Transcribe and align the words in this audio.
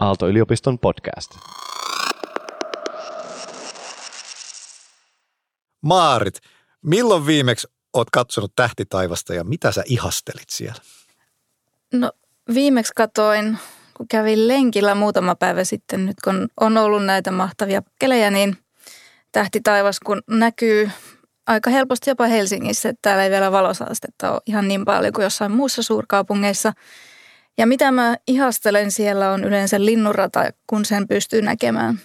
Aalto-yliopiston 0.00 0.78
podcast. 0.78 1.30
Maarit, 5.82 6.40
milloin 6.82 7.26
viimeksi 7.26 7.68
oot 7.92 8.10
katsonut 8.10 8.52
tähtitaivasta 8.56 9.34
ja 9.34 9.44
mitä 9.44 9.72
sä 9.72 9.82
ihastelit 9.86 10.50
siellä? 10.50 10.82
No 11.92 12.12
viimeksi 12.54 12.92
katoin, 12.96 13.58
kun 13.96 14.08
kävin 14.08 14.48
lenkillä 14.48 14.94
muutama 14.94 15.34
päivä 15.34 15.64
sitten, 15.64 16.06
nyt 16.06 16.16
kun 16.24 16.48
on 16.60 16.76
ollut 16.76 17.04
näitä 17.04 17.30
mahtavia 17.30 17.82
kelejä, 17.98 18.30
niin 18.30 18.56
tähtitaivas 19.32 20.00
kun 20.00 20.22
näkyy 20.30 20.90
aika 21.46 21.70
helposti 21.70 22.10
jopa 22.10 22.26
Helsingissä, 22.26 22.88
että 22.88 22.98
täällä 23.02 23.24
ei 23.24 23.30
vielä 23.30 23.52
valosaastetta 23.52 24.32
ole 24.32 24.40
ihan 24.46 24.68
niin 24.68 24.84
paljon 24.84 25.12
kuin 25.12 25.22
jossain 25.22 25.52
muussa 25.52 25.82
suurkaupungeissa. 25.82 26.72
Ja 27.60 27.66
mitä 27.66 27.92
mä 27.92 28.16
ihastelen 28.26 28.90
siellä 28.90 29.30
on 29.30 29.44
yleensä 29.44 29.84
linnunrata, 29.84 30.40
kun 30.66 30.84
sen 30.84 31.08
pystyy 31.08 31.42
näkemään 31.42 32.00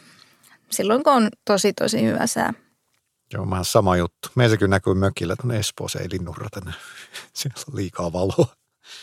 silloin, 0.70 1.04
kun 1.04 1.14
on 1.14 1.30
tosi 1.46 1.74
tosi 1.74 2.06
hyvä 2.06 2.28
sää. 2.28 2.54
Joo, 3.34 3.50
vähän 3.50 3.66
sama 3.66 3.98
juttu. 3.98 4.30
Meillä 4.36 4.58
kyllä 4.58 4.70
näkyy 4.70 4.94
mökillä 4.94 5.36
tuonne 5.36 5.60
Espoossa, 5.60 6.00
ei 6.00 6.08
linnunrata 6.12 6.60
Siellä 7.34 7.62
on 7.70 7.76
liikaa 7.76 8.14
valoa. 8.14 8.48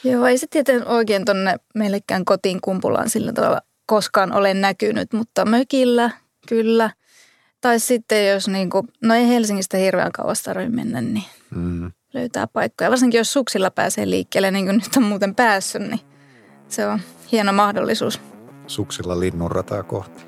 Joo, 0.05 0.27
ei 0.27 0.39
se 0.39 0.47
tietenkin 0.51 0.89
oikein 0.89 1.25
tuonne 1.25 1.57
meillekään 1.75 2.25
kotiin 2.25 2.61
kumpulaan 2.61 3.11
sillä 3.11 3.33
tavalla 3.33 3.61
koskaan 3.87 4.33
ole 4.33 4.55
näkynyt, 4.55 5.13
mutta 5.13 5.45
mökillä 5.45 6.11
kyllä. 6.49 6.91
Tai 7.61 7.81
sitten 7.81 8.29
jos 8.29 8.49
niin 8.49 8.71
kuin, 8.71 8.89
no 9.03 9.15
ei 9.15 9.29
Helsingistä 9.29 9.77
hirveän 9.77 10.13
kauas 10.13 10.43
tarvitse 10.43 10.77
mennä, 10.77 11.01
niin 11.01 11.25
mm. 11.51 11.93
löytää 12.15 12.47
paikkoja. 12.47 12.91
Varsinkin 12.91 13.19
jos 13.19 13.33
suksilla 13.33 13.71
pääsee 13.71 14.11
liikkeelle, 14.11 14.51
niin 14.51 14.65
kuin 14.65 14.77
nyt 14.77 14.97
on 14.97 15.03
muuten 15.03 15.35
päässyt, 15.35 15.83
niin 15.83 16.12
se 16.73 16.87
on 16.87 17.01
hieno 17.33 17.53
mahdollisuus. 17.53 18.21
Suksilla 18.67 19.21
linnunrataa 19.21 19.83
kohti. 19.83 20.25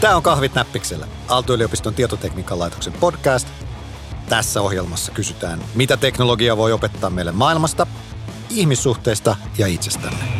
Tämä 0.00 0.16
on 0.16 0.22
Kahvit 0.22 0.54
näppiksellä, 0.54 1.06
Aalto-yliopiston 1.28 1.94
tietotekniikan 1.94 2.58
laitoksen 2.58 2.92
podcast. 2.92 3.48
Tässä 4.28 4.62
ohjelmassa 4.62 5.12
kysytään, 5.12 5.60
mitä 5.74 5.96
teknologia 5.96 6.56
voi 6.56 6.72
opettaa 6.72 7.10
meille 7.10 7.32
maailmasta, 7.32 7.86
ihmissuhteista 8.50 9.36
ja 9.58 9.66
itsestämme. 9.66 10.35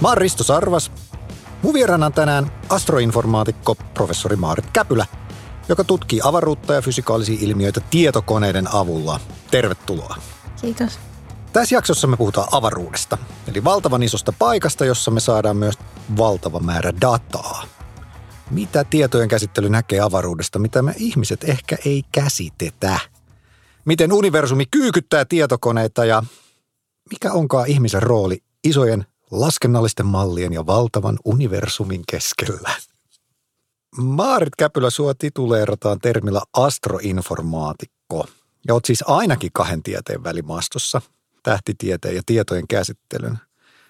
Mä 0.00 0.08
oon 0.08 0.18
Risto 0.18 0.44
Sarvas. 0.44 0.92
Mun 1.62 1.74
vieraana 1.74 2.06
on 2.06 2.12
tänään 2.12 2.52
astroinformaatikko 2.68 3.74
professori 3.74 4.36
Maarit 4.36 4.70
Käpylä, 4.72 5.06
joka 5.68 5.84
tutkii 5.84 6.20
avaruutta 6.24 6.74
ja 6.74 6.82
fysikaalisia 6.82 7.38
ilmiöitä 7.40 7.80
tietokoneiden 7.90 8.74
avulla. 8.74 9.20
Tervetuloa. 9.50 10.16
Kiitos. 10.60 10.98
Tässä 11.52 11.74
jaksossa 11.74 12.06
me 12.06 12.16
puhutaan 12.16 12.48
avaruudesta, 12.50 13.18
eli 13.48 13.64
valtavan 13.64 14.02
isosta 14.02 14.32
paikasta, 14.38 14.84
jossa 14.84 15.10
me 15.10 15.20
saadaan 15.20 15.56
myös 15.56 15.74
valtava 16.18 16.60
määrä 16.60 16.92
dataa. 17.00 17.64
Mitä 18.50 18.84
tietojen 18.84 19.28
käsittely 19.28 19.68
näkee 19.68 20.00
avaruudesta, 20.00 20.58
mitä 20.58 20.82
me 20.82 20.94
ihmiset 20.96 21.44
ehkä 21.44 21.76
ei 21.84 22.02
käsitetä? 22.12 22.98
Miten 23.84 24.12
universumi 24.12 24.64
kyykyttää 24.70 25.24
tietokoneita 25.24 26.04
ja 26.04 26.22
mikä 27.10 27.32
onkaan 27.32 27.68
ihmisen 27.68 28.02
rooli 28.02 28.42
isojen 28.64 29.06
laskennallisten 29.30 30.06
mallien 30.06 30.52
ja 30.52 30.66
valtavan 30.66 31.18
universumin 31.24 32.02
keskellä? 32.10 32.70
Maarit 33.96 34.56
Käpylä 34.56 34.90
sua 34.90 35.14
tituleerataan 35.14 35.98
termillä 35.98 36.42
astroinformaatikko. 36.52 38.26
Ja 38.66 38.74
oot 38.74 38.84
siis 38.84 39.04
ainakin 39.06 39.50
kahden 39.52 39.82
tieteen 39.82 40.24
välimaastossa– 40.24 41.02
tähtitieteen 41.42 42.16
ja 42.16 42.22
tietojen 42.26 42.68
käsittelyn. 42.68 43.38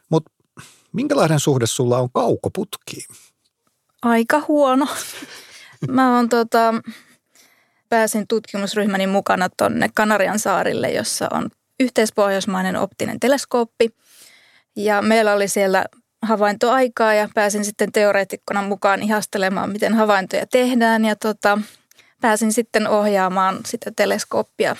Mutta 0.08 0.32
minkälainen 0.92 1.40
suhde 1.40 1.66
sulla 1.66 1.98
on 1.98 2.08
kaukoputkiin? 2.14 3.06
Aika 4.02 4.42
huono. 4.48 4.86
Mä 5.90 6.16
oon 6.16 6.28
tota, 6.28 6.74
pääsin 7.88 8.26
tutkimusryhmäni 8.28 9.06
mukana 9.06 9.48
tonne 9.56 9.90
Kanarian 9.94 10.38
saarille, 10.38 10.90
jossa 10.90 11.28
on 11.32 11.50
yhteispohjoismainen 11.80 12.76
optinen 12.76 13.20
teleskooppi. 13.20 13.90
Ja 14.76 15.02
meillä 15.02 15.32
oli 15.32 15.48
siellä 15.48 15.84
havaintoaikaa 16.22 17.14
ja 17.14 17.28
pääsin 17.34 17.64
sitten 17.64 17.92
teoreetikkona 17.92 18.62
mukaan 18.62 19.02
ihastelemaan, 19.02 19.70
miten 19.70 19.94
havaintoja 19.94 20.46
tehdään. 20.46 21.04
Ja 21.04 21.16
tota, 21.16 21.58
pääsin 22.20 22.52
sitten 22.52 22.88
ohjaamaan 22.88 23.58
sitä 23.66 23.90
teleskooppia 23.96 24.76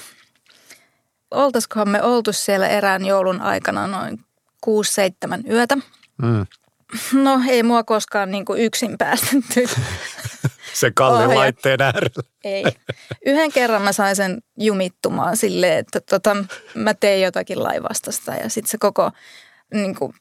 oltaisikohan 1.31 1.88
me 1.88 2.03
oltu 2.03 2.32
siellä 2.32 2.69
erään 2.69 3.06
joulun 3.06 3.41
aikana 3.41 3.87
noin 3.87 4.21
6-7 4.66 5.53
yötä. 5.53 5.76
Mm. 6.22 6.47
No 7.12 7.41
ei 7.49 7.62
mua 7.62 7.82
koskaan 7.82 8.31
niin 8.31 8.44
kuin 8.44 8.62
yksin 8.62 8.99
päästetty. 8.99 9.66
se 10.81 10.91
kallin 10.91 11.34
laitteen 11.34 11.82
äärellä. 11.82 12.22
Ei. 12.44 12.65
Yhden 13.26 13.53
kerran 13.53 13.82
mä 13.82 13.93
sain 13.93 14.16
sen 14.16 14.43
jumittumaan 14.59 15.37
silleen, 15.37 15.78
että 15.78 16.00
tota, 16.00 16.37
mä 16.75 16.94
tein 16.94 17.22
jotakin 17.22 17.62
laivastasta 17.62 18.34
ja 18.34 18.50
sitten 18.50 18.70
se 18.70 18.78
koko 18.78 19.10
niin 19.74 19.94
kuin, 19.94 20.14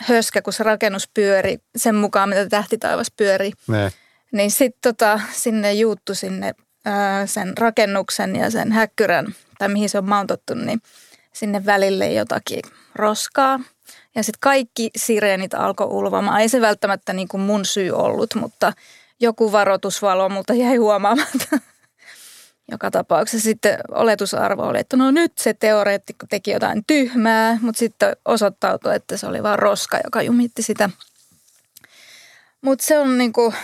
höskä, 0.00 0.42
kun 0.42 0.52
se 0.52 0.62
rakennus 0.62 1.08
pyöri 1.14 1.58
sen 1.76 1.94
mukaan, 1.94 2.28
mitä 2.28 2.48
tähtitaivas 2.48 3.10
pyöri. 3.16 3.50
Ne. 3.68 3.92
Niin 4.32 4.50
sitten 4.50 4.80
tota, 4.82 5.20
sinne 5.32 5.72
juuttu 5.72 6.14
sinne 6.14 6.54
ää, 6.84 7.26
sen 7.26 7.58
rakennuksen 7.58 8.36
ja 8.36 8.50
sen 8.50 8.72
häkkyrän 8.72 9.34
tai 9.58 9.68
mihin 9.68 9.88
se 9.88 9.98
on 9.98 10.08
mountottu, 10.08 10.54
niin 10.54 10.80
sinne 11.32 11.66
välille 11.66 12.12
jotakin 12.12 12.62
roskaa. 12.94 13.60
Ja 14.14 14.22
sitten 14.22 14.40
kaikki 14.40 14.90
sireenit 14.96 15.54
alkoi 15.54 15.86
ulvamaan. 15.86 16.40
Ei 16.40 16.48
se 16.48 16.60
välttämättä 16.60 17.12
niin 17.12 17.28
kuin 17.28 17.40
mun 17.40 17.64
syy 17.64 17.90
ollut, 17.90 18.34
mutta 18.34 18.72
joku 19.20 19.52
varoitusvalo 19.52 20.28
mutta 20.28 20.54
jäi 20.54 20.76
huomaamatta. 20.76 21.58
Joka 22.70 22.90
tapauksessa 22.90 23.44
sitten 23.44 23.78
oletusarvo 23.90 24.62
oli, 24.62 24.78
että 24.78 24.96
no 24.96 25.10
nyt 25.10 25.38
se 25.38 25.54
teoreettikko 25.54 26.26
teki 26.30 26.50
jotain 26.50 26.84
tyhmää, 26.86 27.58
mutta 27.60 27.78
sitten 27.78 28.16
osoittautui, 28.24 28.94
että 28.94 29.16
se 29.16 29.26
oli 29.26 29.42
vain 29.42 29.58
roska, 29.58 30.00
joka 30.04 30.22
jumitti 30.22 30.62
sitä. 30.62 30.90
Mutta 32.60 32.84
se 32.84 32.98
on 32.98 33.18
niin 33.18 33.32
kuin 33.32 33.54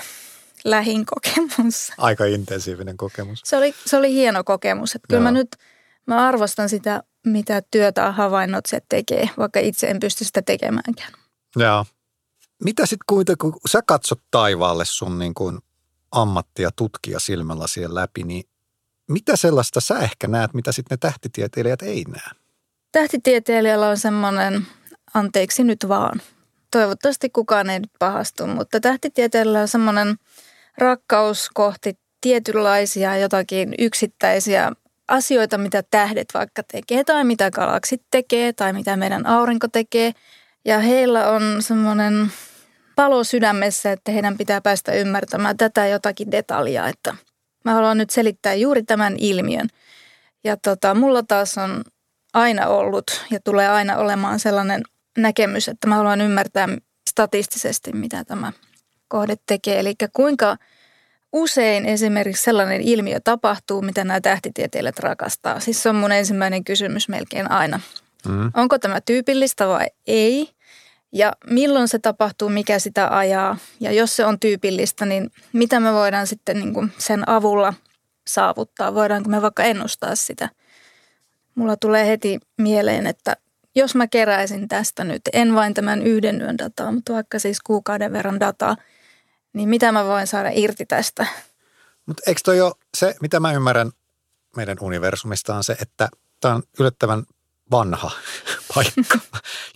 lähin 0.64 1.06
kokemus. 1.06 1.92
Aika 1.98 2.24
intensiivinen 2.24 2.96
kokemus. 2.96 3.40
Se 3.44 3.56
oli, 3.56 3.74
se 3.86 3.96
oli 3.96 4.12
hieno 4.12 4.44
kokemus. 4.44 4.94
Että 4.94 5.06
kyllä 5.08 5.22
mä 5.22 5.30
nyt– 5.30 5.48
Mä 6.10 6.28
arvostan 6.28 6.68
sitä, 6.68 7.02
mitä 7.26 7.62
työtä 7.70 8.12
havainnot 8.12 8.66
se 8.66 8.80
tekee, 8.88 9.30
vaikka 9.38 9.60
itse 9.60 9.86
en 9.86 10.00
pysty 10.00 10.24
sitä 10.24 10.42
tekemäänkään. 10.42 11.12
Joo. 11.56 11.84
Mitä 12.64 12.86
sitten 12.86 13.04
kuitenkin, 13.06 13.52
kun 13.52 13.60
sä 13.68 13.80
katsot 13.86 14.20
taivaalle 14.30 14.84
sun 14.84 15.18
niin 15.18 15.34
kuin 15.34 15.58
ammattia 16.12 16.70
tutkija 16.76 17.20
silmällä 17.20 17.66
siellä 17.66 18.00
läpi, 18.00 18.22
niin 18.22 18.44
mitä 19.10 19.36
sellaista 19.36 19.80
sä 19.80 19.98
ehkä 19.98 20.28
näet, 20.28 20.54
mitä 20.54 20.72
sitten 20.72 20.96
ne 20.96 20.98
tähtitieteilijät 21.00 21.82
ei 21.82 22.04
näe? 22.08 22.30
Tähtitieteilijällä 22.92 23.88
on 23.88 23.98
semmoinen, 23.98 24.66
anteeksi 25.14 25.64
nyt 25.64 25.88
vaan, 25.88 26.22
toivottavasti 26.70 27.30
kukaan 27.30 27.70
ei 27.70 27.80
nyt 27.80 27.90
pahastu, 27.98 28.46
mutta 28.46 28.80
tähtitieteilijällä 28.80 29.60
on 29.60 29.68
semmoinen 29.68 30.16
rakkaus 30.78 31.50
kohti 31.54 31.98
tietynlaisia 32.20 33.16
jotakin 33.16 33.74
yksittäisiä 33.78 34.72
asioita, 35.08 35.58
mitä 35.58 35.82
tähdet 35.90 36.28
vaikka 36.34 36.62
tekee 36.72 37.04
tai 37.04 37.24
mitä 37.24 37.50
galaksit 37.50 38.02
tekee 38.10 38.52
tai 38.52 38.72
mitä 38.72 38.96
meidän 38.96 39.26
aurinko 39.26 39.68
tekee. 39.68 40.12
Ja 40.64 40.78
heillä 40.78 41.30
on 41.30 41.42
semmoinen 41.62 42.32
palo 42.96 43.24
sydämessä, 43.24 43.92
että 43.92 44.12
heidän 44.12 44.38
pitää 44.38 44.60
päästä 44.60 44.92
ymmärtämään 44.92 45.56
tätä 45.56 45.86
jotakin 45.86 46.30
detaljaa, 46.30 46.88
että 46.88 47.14
mä 47.64 47.74
haluan 47.74 47.98
nyt 47.98 48.10
selittää 48.10 48.54
juuri 48.54 48.82
tämän 48.82 49.14
ilmiön. 49.18 49.68
Ja 50.44 50.56
tota, 50.56 50.94
mulla 50.94 51.22
taas 51.22 51.58
on 51.58 51.84
aina 52.34 52.66
ollut 52.66 53.26
ja 53.30 53.40
tulee 53.40 53.68
aina 53.68 53.96
olemaan 53.96 54.40
sellainen 54.40 54.82
näkemys, 55.18 55.68
että 55.68 55.86
mä 55.86 55.94
haluan 55.94 56.20
ymmärtää 56.20 56.68
statistisesti, 57.10 57.92
mitä 57.92 58.24
tämä 58.24 58.52
kohde 59.08 59.36
tekee. 59.46 59.80
Eli 59.80 59.94
kuinka 60.12 60.56
usein 61.32 61.86
esimerkiksi 61.86 62.42
sellainen 62.42 62.80
ilmiö 62.80 63.20
tapahtuu, 63.24 63.82
mitä 63.82 64.04
nämä 64.04 64.20
tähtitieteilijät 64.20 64.98
rakastaa? 64.98 65.60
Siis 65.60 65.82
se 65.82 65.88
on 65.88 65.96
mun 65.96 66.12
ensimmäinen 66.12 66.64
kysymys 66.64 67.08
melkein 67.08 67.50
aina. 67.50 67.80
Mm. 68.28 68.50
Onko 68.54 68.78
tämä 68.78 69.00
tyypillistä 69.00 69.68
vai 69.68 69.86
ei? 70.06 70.50
Ja 71.12 71.32
milloin 71.46 71.88
se 71.88 71.98
tapahtuu, 71.98 72.48
mikä 72.48 72.78
sitä 72.78 73.16
ajaa? 73.16 73.56
Ja 73.80 73.92
jos 73.92 74.16
se 74.16 74.26
on 74.26 74.40
tyypillistä, 74.40 75.06
niin 75.06 75.30
mitä 75.52 75.80
me 75.80 75.92
voidaan 75.92 76.26
sitten 76.26 76.56
niin 76.56 76.74
kuin 76.74 76.92
sen 76.98 77.28
avulla 77.28 77.74
saavuttaa? 78.26 78.94
Voidaanko 78.94 79.30
me 79.30 79.42
vaikka 79.42 79.62
ennustaa 79.62 80.16
sitä? 80.16 80.48
Mulla 81.54 81.76
tulee 81.76 82.06
heti 82.06 82.38
mieleen, 82.58 83.06
että 83.06 83.36
jos 83.74 83.94
mä 83.94 84.06
keräisin 84.06 84.68
tästä 84.68 85.04
nyt, 85.04 85.22
en 85.32 85.54
vain 85.54 85.74
tämän 85.74 86.02
yhden 86.02 86.40
yön 86.40 86.58
dataa, 86.58 86.92
mutta 86.92 87.12
vaikka 87.12 87.38
siis 87.38 87.60
kuukauden 87.60 88.12
verran 88.12 88.40
dataa, 88.40 88.76
niin 89.52 89.68
mitä 89.68 89.92
mä 89.92 90.04
voin 90.04 90.26
saada 90.26 90.50
irti 90.52 90.86
tästä? 90.86 91.26
Mutta 92.06 92.22
eikö 92.26 92.40
toi 92.44 92.60
ole 92.60 92.72
se, 92.96 93.14
mitä 93.20 93.40
mä 93.40 93.52
ymmärrän 93.52 93.90
meidän 94.56 94.76
universumista 94.80 95.54
on 95.54 95.64
se, 95.64 95.76
että 95.80 96.08
tämä 96.40 96.54
on 96.54 96.62
yllättävän 96.78 97.24
vanha 97.70 98.10
paikka. 98.74 99.18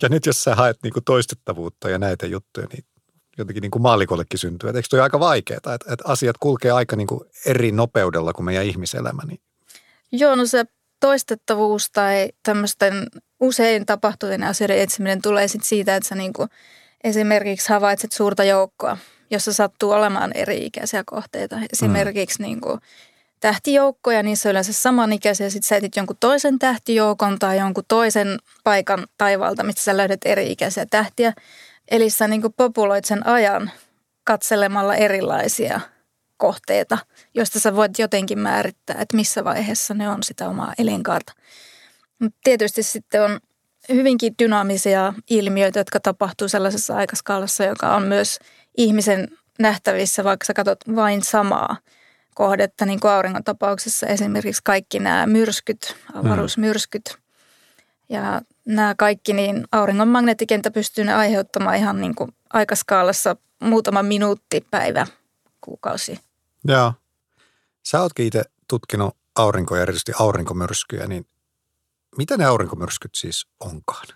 ja 0.01 0.09
nyt 0.09 0.25
jos 0.25 0.43
sä 0.43 0.55
haet 0.55 0.77
niinku 0.83 1.01
toistettavuutta 1.01 1.89
ja 1.89 1.97
näitä 1.97 2.27
juttuja, 2.27 2.67
niin 2.71 2.85
jotenkin 3.37 3.61
niin 3.61 3.71
kuin 3.71 3.81
maallikollekin 3.81 4.39
syntyy. 4.39 4.69
Et 4.69 4.75
eikö 4.75 4.87
toi 4.89 4.99
aika 4.99 5.19
vaikeaa, 5.19 5.57
että, 5.57 5.73
että 5.73 6.03
asiat 6.07 6.37
kulkee 6.37 6.71
aika 6.71 6.95
niin 6.95 7.07
kuin 7.07 7.21
eri 7.45 7.71
nopeudella 7.71 8.33
kuin 8.33 8.45
meidän 8.45 8.65
ihmiselämä? 8.65 9.21
Niin. 9.27 9.39
Joo, 10.11 10.35
no 10.35 10.45
se 10.45 10.65
toistettavuus 10.99 11.91
tai 11.91 12.29
tämmöisten 12.43 13.07
usein 13.39 13.85
tapahtuvien 13.85 14.43
asioiden 14.43 14.79
etsiminen 14.79 15.21
tulee 15.21 15.47
sit 15.47 15.63
siitä, 15.63 15.95
että 15.95 16.09
sä 16.09 16.15
niin 16.15 16.33
kuin 16.33 16.49
esimerkiksi 17.03 17.69
havaitset 17.69 18.11
suurta 18.11 18.43
joukkoa, 18.43 18.97
jossa 19.31 19.53
sattuu 19.53 19.91
olemaan 19.91 20.31
eri-ikäisiä 20.35 21.03
kohteita. 21.05 21.59
Esimerkiksi 21.73 22.39
mm. 22.39 22.45
niin 22.45 22.61
kuin 22.61 22.79
tähtijoukkoja, 23.45 24.23
niissä 24.23 24.49
on 24.49 24.51
yleensä 24.51 24.73
samanikäisiä. 24.73 25.49
Sitten 25.49 25.67
sä 25.67 25.75
etit 25.75 25.95
jonkun 25.95 26.17
toisen 26.19 26.59
tähtijoukon 26.59 27.39
tai 27.39 27.59
jonkun 27.59 27.83
toisen 27.87 28.39
paikan 28.63 29.07
taivaalta, 29.17 29.63
mistä 29.63 29.81
sä 29.81 29.97
löydät 29.97 30.19
eri-ikäisiä 30.25 30.85
tähtiä. 30.85 31.33
Eli 31.91 32.09
sä 32.09 32.27
niin 32.27 32.53
populoit 32.57 33.05
sen 33.05 33.27
ajan 33.27 33.71
katselemalla 34.23 34.95
erilaisia 34.95 35.79
kohteita, 36.37 36.97
joista 37.33 37.59
sä 37.59 37.75
voit 37.75 37.99
jotenkin 37.99 38.39
määrittää, 38.39 38.95
että 38.99 39.15
missä 39.15 39.43
vaiheessa 39.43 39.93
ne 39.93 40.09
on 40.09 40.23
sitä 40.23 40.49
omaa 40.49 40.73
elinkaarta. 40.77 41.33
Mutta 42.19 42.39
tietysti 42.43 42.83
sitten 42.83 43.23
on 43.23 43.39
hyvinkin 43.89 44.33
dynaamisia 44.43 45.13
ilmiöitä, 45.29 45.79
jotka 45.79 45.99
tapahtuu 45.99 46.47
sellaisessa 46.47 46.95
aikaskaalassa, 46.95 47.63
joka 47.63 47.95
on 47.95 48.03
myös 48.03 48.39
ihmisen 48.77 49.27
nähtävissä, 49.59 50.23
vaikka 50.23 50.45
sä 50.45 50.53
katsot 50.53 50.79
vain 50.95 51.23
samaa 51.23 51.77
kohdetta, 52.35 52.85
niin 52.85 52.99
kuin 52.99 53.11
auringon 53.11 53.43
tapauksessa 53.43 54.07
esimerkiksi 54.07 54.61
kaikki 54.63 54.99
nämä 54.99 55.25
myrskyt, 55.25 55.95
avaruusmyrskyt. 56.13 57.17
Ja 58.09 58.41
nämä 58.65 58.95
kaikki, 58.97 59.33
niin 59.33 59.67
auringon 59.71 60.07
magneettikenttä 60.07 60.71
pystyy 60.71 61.03
ne 61.05 61.13
aiheuttamaan 61.13 61.75
ihan 61.75 62.01
niin 62.01 62.15
kuin 62.15 62.31
aikaskaalassa 62.53 63.35
muutama 63.59 64.03
minuutti, 64.03 64.67
päivä, 64.71 65.07
kuukausi. 65.61 66.19
Joo. 66.67 66.93
Sä 67.83 68.01
ootkin 68.01 68.25
itse 68.25 68.43
tutkinut 68.67 69.17
aurinkoja, 69.35 69.81
erityisesti 69.81 70.11
aurinkomyrskyjä, 70.19 71.07
niin 71.07 71.25
mitä 72.17 72.37
ne 72.37 72.45
aurinkomyrskyt 72.45 73.11
siis 73.15 73.47
onkaan? 73.59 74.07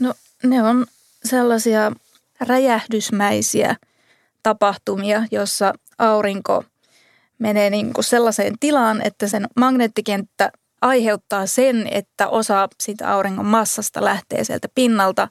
No 0.00 0.14
ne 0.42 0.62
on 0.62 0.86
sellaisia 1.24 1.92
räjähdysmäisiä 2.40 3.76
tapahtumia, 4.42 5.22
jossa 5.30 5.74
aurinko 5.98 6.64
menee 7.38 7.70
niin 7.70 7.92
kuin 7.92 8.04
sellaiseen 8.04 8.54
tilaan, 8.60 9.06
että 9.06 9.28
sen 9.28 9.46
magneettikenttä 9.56 10.52
aiheuttaa 10.82 11.46
sen, 11.46 11.88
että 11.90 12.28
osa 12.28 12.68
siitä 12.82 13.12
auringon 13.12 13.46
massasta 13.46 14.04
lähtee 14.04 14.44
sieltä 14.44 14.68
pinnalta, 14.74 15.28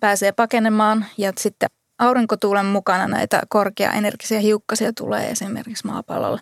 pääsee 0.00 0.32
pakenemaan 0.32 1.06
ja 1.18 1.32
sitten 1.38 1.68
aurinkotuulen 1.98 2.66
mukana 2.66 3.08
näitä 3.08 3.42
korkeaenergisiä 3.48 4.40
hiukkasia 4.40 4.92
tulee 4.92 5.30
esimerkiksi 5.30 5.86
maapallolle. 5.86 6.40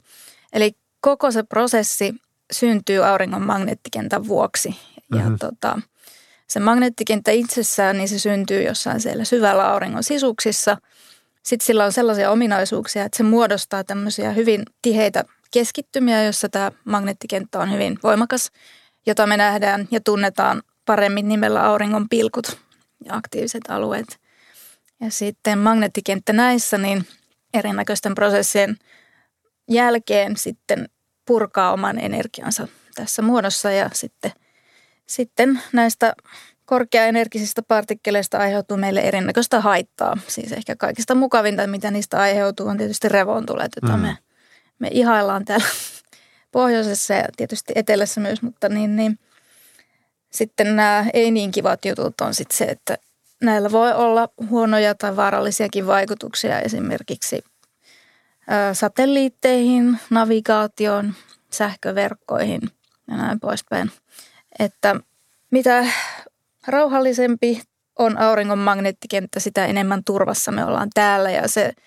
Eli 0.53 0.73
koko 1.01 1.31
se 1.31 1.43
prosessi 1.43 2.15
syntyy 2.53 3.07
auringon 3.07 3.43
magneettikentän 3.43 4.29
vuoksi. 4.29 4.77
Ja 5.15 5.17
mm-hmm. 5.17 5.39
tota, 5.39 5.81
se 6.47 6.61
magneettikenttä 6.61 7.31
itsessään, 7.31 7.99
niin 7.99 8.09
se 8.09 8.19
syntyy 8.19 8.63
jossain 8.63 9.01
siellä 9.01 9.25
syvällä 9.25 9.73
auringon 9.73 10.05
sisuksissa. 10.05 10.77
Sitten 11.49 11.67
sillä 11.67 11.85
on 11.85 11.93
sellaisia 11.93 12.31
ominaisuuksia, 12.31 13.05
että 13.05 13.17
se 13.17 13.23
muodostaa 13.23 13.85
tämmöisiä 13.85 14.33
hyvin 14.33 14.63
tiheitä 14.83 15.25
keskittymiä, 15.51 16.25
jossa 16.25 16.49
tämä 16.49 16.73
magneettikenttä 16.85 17.59
on 17.59 17.73
hyvin 17.73 17.99
voimakas, 18.03 18.51
jota 19.07 19.27
me 19.27 19.37
nähdään 19.37 19.89
ja 19.91 20.01
tunnetaan 20.01 20.63
paremmin 20.85 21.29
nimellä 21.29 21.65
auringon 21.65 22.09
pilkut 22.09 22.59
ja 23.05 23.17
aktiiviset 23.17 23.63
alueet. 23.69 24.21
Ja 25.01 25.11
sitten 25.11 25.59
magneettikenttä 25.59 26.33
näissä, 26.33 26.79
niin 26.79 27.07
erinäköisten 27.55 28.15
prosessien 28.15 28.77
jälkeen 29.71 30.37
sitten 30.37 30.89
purkaa 31.27 31.73
oman 31.73 31.99
energiansa 31.99 32.69
tässä 32.95 33.23
muodossa 33.23 33.71
ja 33.71 33.91
sitten, 33.93 34.33
sitten 35.07 35.63
näistä 35.73 36.15
korkeaenergisistä 36.69 37.63
partikkeleista 37.63 38.39
aiheutuu 38.39 38.77
meille 38.77 39.01
erinäköistä 39.01 39.61
haittaa. 39.61 40.17
Siis 40.27 40.53
ehkä 40.53 40.77
kaikista 40.77 41.15
mukavinta, 41.15 41.67
mitä 41.67 41.91
niistä 41.91 42.21
aiheutuu, 42.21 42.69
on 42.69 42.77
tietysti 42.77 43.09
revontulet, 43.09 43.73
joita 43.83 43.97
mm. 43.97 44.03
me 44.03 44.17
me 44.79 44.89
ihaillaan 44.91 45.45
täällä 45.45 45.67
pohjoisessa 46.53 47.15
ja 47.15 47.25
tietysti 47.37 47.73
etelässä 47.77 48.21
myös, 48.21 48.43
mutta 48.43 48.69
niin, 48.69 48.97
niin 48.97 49.19
sitten 50.31 50.77
nämä 50.77 51.07
ei 51.15 51.31
niin 51.31 51.51
kivat 51.51 51.85
jutut 51.85 52.21
on 52.21 52.35
sitten 52.35 52.57
se, 52.57 52.65
että 52.65 52.99
näillä 53.43 53.73
voi 53.73 53.93
olla 53.93 54.29
huonoja 54.51 54.95
tai 54.95 55.17
vaarallisiakin 55.17 55.87
vaikutuksia 55.87 56.61
esimerkiksi 56.61 57.45
satelliitteihin, 58.73 59.99
navigaatioon, 60.11 61.15
sähköverkkoihin 61.51 62.61
ja 63.11 63.17
näin 63.17 63.41
poispäin. 63.41 63.91
Että 64.59 64.97
mitä 65.51 65.87
rauhallisempi 66.69 67.63
on 67.99 68.19
auringon 68.19 68.59
magneettikenttä, 68.59 69.41
sitä 69.41 69.67
enemmän 69.67 70.05
turvassa 70.05 70.53
me 70.53 70.65
ollaan 70.65 70.91
täällä 70.95 71.31
ja 71.31 71.49
se– 71.49 71.73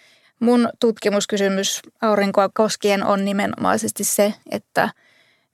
Mun 0.42 0.70
tutkimuskysymys 0.80 1.80
aurinkoa 2.02 2.50
koskien 2.54 3.04
on 3.04 3.26
nimenomaisesti 3.26 4.04
se, 4.04 4.34
että 4.52 4.90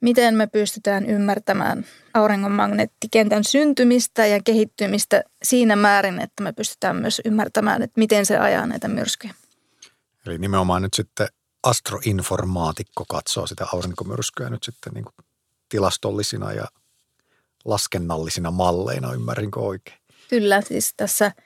miten 0.01 0.35
me 0.35 0.47
pystytään 0.47 1.05
ymmärtämään 1.05 1.85
auringon 2.13 2.51
magneettikentän 2.51 3.43
syntymistä 3.43 4.25
ja 4.25 4.39
kehittymistä 4.43 5.23
siinä 5.43 5.75
määrin, 5.75 6.19
että 6.19 6.43
me 6.43 6.53
pystytään 6.53 6.95
myös 6.95 7.21
ymmärtämään, 7.25 7.81
että 7.81 7.99
miten 7.99 8.25
se 8.25 8.37
ajaa 8.37 8.65
näitä 8.65 8.87
myrskyjä. 8.87 9.33
Eli 10.25 10.37
nimenomaan 10.37 10.81
nyt 10.81 10.93
sitten 10.93 11.27
astroinformaatikko 11.63 13.05
katsoo 13.09 13.47
sitä 13.47 13.65
aurinkomyrskyä 13.73 14.49
nyt 14.49 14.63
sitten 14.63 14.93
niin 14.93 15.03
kuin 15.03 15.15
tilastollisina 15.69 16.53
ja 16.53 16.65
laskennallisina 17.67 18.51
malleina, 18.51 19.13
ymmärrinkö 19.13 19.59
oikein? 19.59 19.97
Kyllä, 20.29 20.61
siis 20.61 20.93
tässä– 20.97 21.31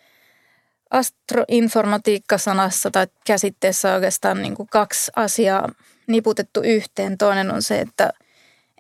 astroinformatiikka-sanassa 0.92 2.92
tai 2.92 3.08
käsitteessä 3.26 3.90
on 3.90 3.96
oikeastaan 3.96 4.42
niin 4.42 4.56
kuin 4.56 4.70
kaksi 4.70 5.12
asiaa 5.16 5.70
niputettu 6.08 6.62
yhteen. 6.64 7.18
Toinen 7.18 7.52
on 7.52 7.62
se, 7.62 7.80
että, 7.80 8.10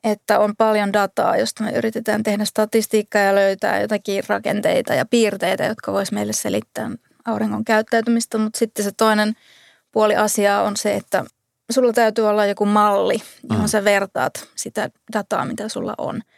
että 0.03 0.39
on 0.39 0.55
paljon 0.55 0.93
dataa, 0.93 1.38
josta 1.38 1.63
me 1.63 1.71
yritetään 1.71 2.24
tehdä 2.24 2.45
statistiikkaa 2.45 3.21
ja 3.21 3.36
löytää 3.36 3.81
jotakin 3.81 4.24
rakenteita 4.27 4.93
ja 4.93 5.05
piirteitä, 5.05 5.65
jotka 5.65 5.93
vois 5.93 6.12
meille 6.12 6.33
selittää 6.33 6.91
auringon 7.25 7.65
käyttäytymistä. 7.65 8.38
Mutta 8.38 8.60
sitten 8.60 8.86
se 8.86 8.91
toinen 8.91 9.33
puoli 9.91 10.15
asiaa 10.15 10.63
on 10.63 10.77
se, 10.77 10.95
että 10.95 11.25
sulla 11.71 11.93
täytyy 11.93 12.29
olla 12.29 12.45
joku 12.45 12.65
malli, 12.65 13.21
johon 13.50 13.65
mm. 13.65 13.69
sä 13.69 13.83
vertaat 13.83 14.48
sitä 14.55 14.89
dataa, 15.13 15.45
mitä 15.45 15.69
sulla 15.69 15.95
on– 15.98 16.21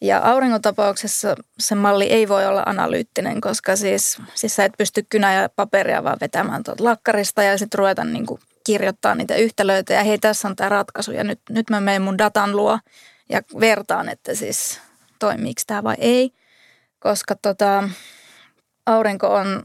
ja 0.00 0.18
auringon 0.18 0.62
tapauksessa 0.62 1.36
se 1.58 1.74
malli 1.74 2.04
ei 2.04 2.28
voi 2.28 2.46
olla 2.46 2.62
analyyttinen, 2.66 3.40
koska 3.40 3.76
siis, 3.76 4.18
siis 4.34 4.56
sä 4.56 4.64
et 4.64 4.72
pysty 4.78 5.06
kynä 5.10 5.34
ja 5.34 5.48
paperia 5.48 6.04
vaan 6.04 6.18
vetämään 6.20 6.62
tuolta 6.62 6.84
lakkarista 6.84 7.42
ja 7.42 7.58
sitten 7.58 7.78
ruveta 7.78 8.04
niin 8.04 8.26
kuin 8.26 8.40
kirjoittaa 8.66 9.14
niitä 9.14 9.34
yhtälöitä 9.34 9.94
ja 9.94 10.04
hei 10.04 10.18
tässä 10.18 10.48
on 10.48 10.56
tämä 10.56 10.68
ratkaisu 10.68 11.12
ja 11.12 11.24
nyt, 11.24 11.40
nyt 11.50 11.70
mä 11.70 11.80
menen 11.80 12.02
mun 12.02 12.18
datan 12.18 12.56
luo 12.56 12.78
ja 13.28 13.42
vertaan, 13.60 14.08
että 14.08 14.34
siis 14.34 14.80
toimiiko 15.18 15.62
tämä 15.66 15.82
vai 15.82 15.96
ei. 15.98 16.30
Koska 16.98 17.34
tota, 17.34 17.88
aurinko 18.86 19.34
on 19.34 19.62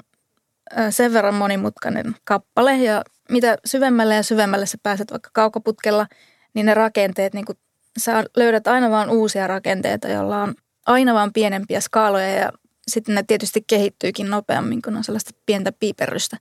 sen 0.90 1.14
verran 1.14 1.36
monimutkainen 1.36 2.16
kappale 2.24 2.76
ja 2.76 3.04
mitä 3.30 3.58
syvemmälle 3.66 4.16
ja 4.16 4.24
syvemmälle 4.24 4.66
sä 4.66 4.78
pääset 4.84 5.12
vaikka 5.12 5.30
kaukoputkella, 5.34 6.08
niin 6.54 6.66
ne 6.66 6.74
rakenteet 6.74 7.34
niin 7.34 7.46
kuin 7.46 7.58
sä 8.00 8.24
löydät 8.38 8.68
aina 8.68 8.90
vaan 8.90 9.10
uusia 9.10 9.48
rakenteita, 9.48 10.08
joilla 10.08 10.44
on 10.44 10.56
aina 10.86 11.14
vaan 11.14 11.34
pienempiä 11.34 11.82
skaaloja 11.82 12.30
ja 12.30 12.52
sitten 12.88 13.16
ne 13.16 13.24
tietysti 13.28 13.64
kehittyykin 13.68 14.30
nopeammin, 14.30 14.82
kun 14.82 14.98
on 14.98 15.04
sellaista 15.04 15.32
pientä 15.46 15.72
piiperrystä. 15.80 16.38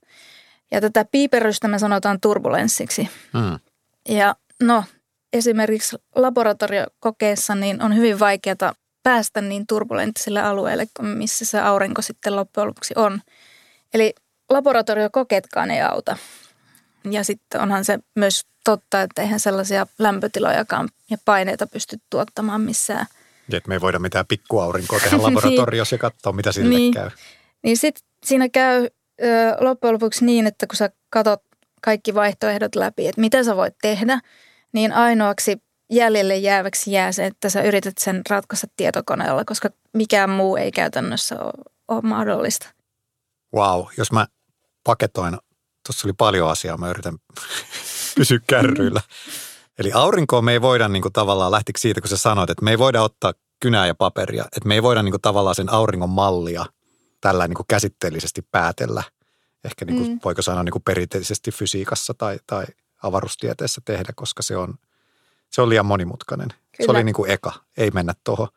Ja 0.71 0.81
tätä 0.81 1.05
piiperrystä 1.11 1.67
me 1.67 1.79
sanotaan 1.79 2.19
turbulenssiksi. 2.21 3.09
Mm. 3.33 3.59
Ja 4.09 4.35
no, 4.63 4.83
esimerkiksi 5.33 5.95
laboratoriokokeessa 6.15 7.55
niin 7.55 7.81
on 7.81 7.95
hyvin 7.95 8.19
vaikeaa 8.19 8.73
päästä 9.03 9.41
niin 9.41 9.67
turbulenttisille 9.67 10.41
alueille, 10.41 10.87
missä 11.01 11.45
se 11.45 11.59
aurinko 11.59 12.01
sitten 12.01 12.35
loppujen 12.35 12.67
lopuksi 12.67 12.93
on. 12.97 13.21
Eli 13.93 14.13
laboratoriokokeetkaan 14.49 15.71
ei 15.71 15.81
auta. 15.81 16.17
Ja 17.11 17.23
sitten 17.23 17.61
onhan 17.61 17.85
se 17.85 17.99
myös 18.15 18.41
totta, 18.63 19.01
että 19.01 19.21
eihän 19.21 19.39
sellaisia 19.39 19.87
lämpötilojakaan 19.99 20.89
ja 21.09 21.17
paineita 21.25 21.67
pysty 21.67 21.97
tuottamaan 22.09 22.61
missään 22.61 23.05
Et 23.53 23.67
me 23.67 23.75
ei 23.75 23.81
voida 23.81 23.99
mitään 23.99 24.25
pikkuaurinkoa 24.27 24.99
tehdä 24.99 25.21
laboratoriossa 25.21 25.95
ja 25.95 25.99
katsoa, 25.99 26.33
mitä 26.33 26.51
sille 26.51 26.69
Niin. 26.69 26.93
käy. 26.93 27.09
Niin 27.63 27.77
sitten 27.77 28.07
siinä 28.25 28.49
käy 28.49 28.87
ö, 29.21 29.57
loppujen 29.59 29.93
lopuksi 29.93 30.25
niin, 30.25 30.47
että 30.47 30.67
kun 30.67 30.75
sä 30.75 30.89
katot 31.09 31.41
kaikki 31.81 32.15
vaihtoehdot 32.15 32.75
läpi, 32.75 33.07
että 33.07 33.21
mitä 33.21 33.43
sä 33.43 33.55
voit 33.55 33.75
tehdä, 33.81 34.19
niin 34.73 34.93
ainoaksi 34.93 35.57
jäljelle 35.89 36.37
jääväksi 36.37 36.91
jää 36.91 37.11
se, 37.11 37.25
että 37.25 37.49
sä 37.49 37.61
yrität 37.61 37.97
sen 37.97 38.21
ratkaista 38.29 38.67
tietokoneella, 38.75 39.45
koska 39.45 39.69
mikään 39.93 40.29
muu 40.29 40.55
ei 40.55 40.71
käytännössä 40.71 41.39
ole, 41.39 41.53
ole 41.87 42.01
mahdollista. 42.01 42.69
Wow, 43.55 43.85
jos 43.97 44.11
mä 44.11 44.27
paketoin, 44.83 45.37
tuossa 45.85 46.07
oli 46.07 46.13
paljon 46.17 46.49
asiaa, 46.49 46.77
mä 46.77 46.89
yritän 46.89 47.17
pysyä 48.15 48.39
kärryillä. 48.47 49.01
Eli 49.79 49.91
aurinkoon 49.91 50.45
me 50.45 50.51
ei 50.51 50.61
voida 50.61 50.87
niin 50.87 51.01
kuin 51.01 51.13
tavallaan, 51.13 51.51
lähtikö 51.51 51.79
siitä, 51.79 52.01
kun 52.01 52.09
sä 52.09 52.17
sanoit, 52.17 52.49
että 52.49 52.65
me 52.65 52.71
ei 52.71 52.79
voida 52.79 53.01
ottaa 53.01 53.33
kynää 53.59 53.87
ja 53.87 53.95
paperia, 53.95 54.43
että 54.43 54.67
me 54.67 54.73
ei 54.73 54.83
voida 54.83 55.03
niin 55.03 55.11
kuin 55.11 55.21
tavallaan 55.21 55.55
sen 55.55 55.69
auringon 55.69 56.09
mallia 56.09 56.65
tällä 57.21 57.47
niin 57.47 57.55
kuin 57.55 57.67
käsitteellisesti 57.67 58.41
päätellä. 58.41 59.03
Ehkä 59.63 59.85
niin 59.85 59.97
kuin, 59.97 60.09
mm. 60.09 60.19
voiko 60.25 60.41
sanoa 60.41 60.63
niin 60.63 60.71
kuin 60.71 60.83
perinteisesti 60.83 61.51
fysiikassa 61.51 62.13
tai, 62.13 62.39
tai 62.47 62.65
avaruustieteessä 63.03 63.81
tehdä, 63.85 64.13
koska 64.15 64.43
se 64.43 64.57
on, 64.57 64.73
se 65.49 65.61
on 65.61 65.69
liian 65.69 65.85
monimutkainen. 65.85 66.47
Kyllä. 66.47 66.85
Se 66.85 66.91
oli 66.91 67.03
niin 67.03 67.15
kuin 67.15 67.31
eka, 67.31 67.53
ei 67.77 67.91
mennä 67.91 68.13
tuohon. 68.23 68.47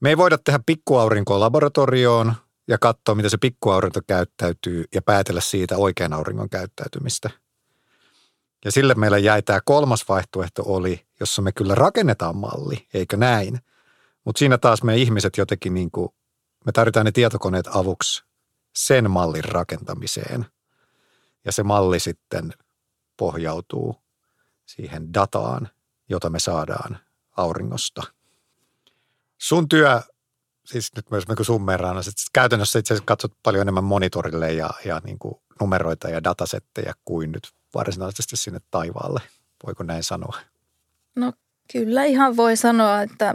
Me 0.00 0.08
ei 0.08 0.16
voida 0.16 0.38
tehdä 0.38 0.60
pikkuaurinkoa 0.66 1.40
laboratorioon 1.40 2.34
ja 2.68 2.78
katsoa, 2.78 3.14
miten 3.14 3.30
se 3.30 3.38
pikkuaurinko 3.38 4.00
käyttäytyy 4.06 4.84
ja 4.94 5.02
päätellä 5.02 5.40
siitä 5.40 5.76
oikean 5.76 6.12
auringon 6.12 6.50
käyttäytymistä. 6.50 7.30
Ja 8.64 8.72
sille 8.72 8.94
meillä 8.94 9.18
jäi 9.18 9.42
tämä 9.42 9.60
kolmas 9.64 10.08
vaihtoehto 10.08 10.62
oli, 10.66 11.06
jossa 11.20 11.42
me 11.42 11.52
kyllä 11.52 11.74
rakennetaan 11.74 12.36
malli, 12.36 12.88
eikö 12.94 13.16
näin? 13.16 13.58
Mutta 14.24 14.38
siinä 14.38 14.58
taas 14.58 14.82
me 14.82 14.96
ihmiset 14.96 15.36
jotenkin 15.36 15.74
niin 15.74 15.90
kuin, 15.90 16.08
me 16.66 16.72
tarvitaan 16.72 17.06
ne 17.06 17.12
tietokoneet 17.12 17.66
avuksi 17.66 18.24
sen 18.76 19.10
mallin 19.10 19.44
rakentamiseen. 19.44 20.46
Ja 21.44 21.52
se 21.52 21.62
malli 21.62 22.00
sitten 22.00 22.52
pohjautuu 23.16 23.96
siihen 24.66 25.14
dataan, 25.14 25.68
jota 26.08 26.30
me 26.30 26.38
saadaan 26.38 26.98
auringosta. 27.36 28.02
Sun 29.38 29.68
työ, 29.68 30.00
siis 30.64 30.90
nyt 30.96 31.10
myös 31.10 31.26
kun 31.26 31.44
summeraan, 31.44 31.98
että 31.98 32.10
käytännössä 32.32 32.78
itse 32.78 32.94
asiassa 32.94 33.06
katsot 33.06 33.32
paljon 33.42 33.62
enemmän 33.62 33.84
monitorille 33.84 34.52
ja, 34.52 34.70
ja 34.84 35.00
niin 35.04 35.18
kuin 35.18 35.34
numeroita 35.60 36.08
ja 36.08 36.24
datasetteja 36.24 36.94
kuin 37.04 37.32
nyt 37.32 37.52
varsinaisesti 37.74 38.36
sinne 38.36 38.60
taivaalle. 38.70 39.20
Voiko 39.66 39.82
näin 39.82 40.04
sanoa? 40.04 40.40
No 41.16 41.32
kyllä 41.72 42.04
ihan 42.04 42.36
voi 42.36 42.56
sanoa, 42.56 43.02
että 43.02 43.34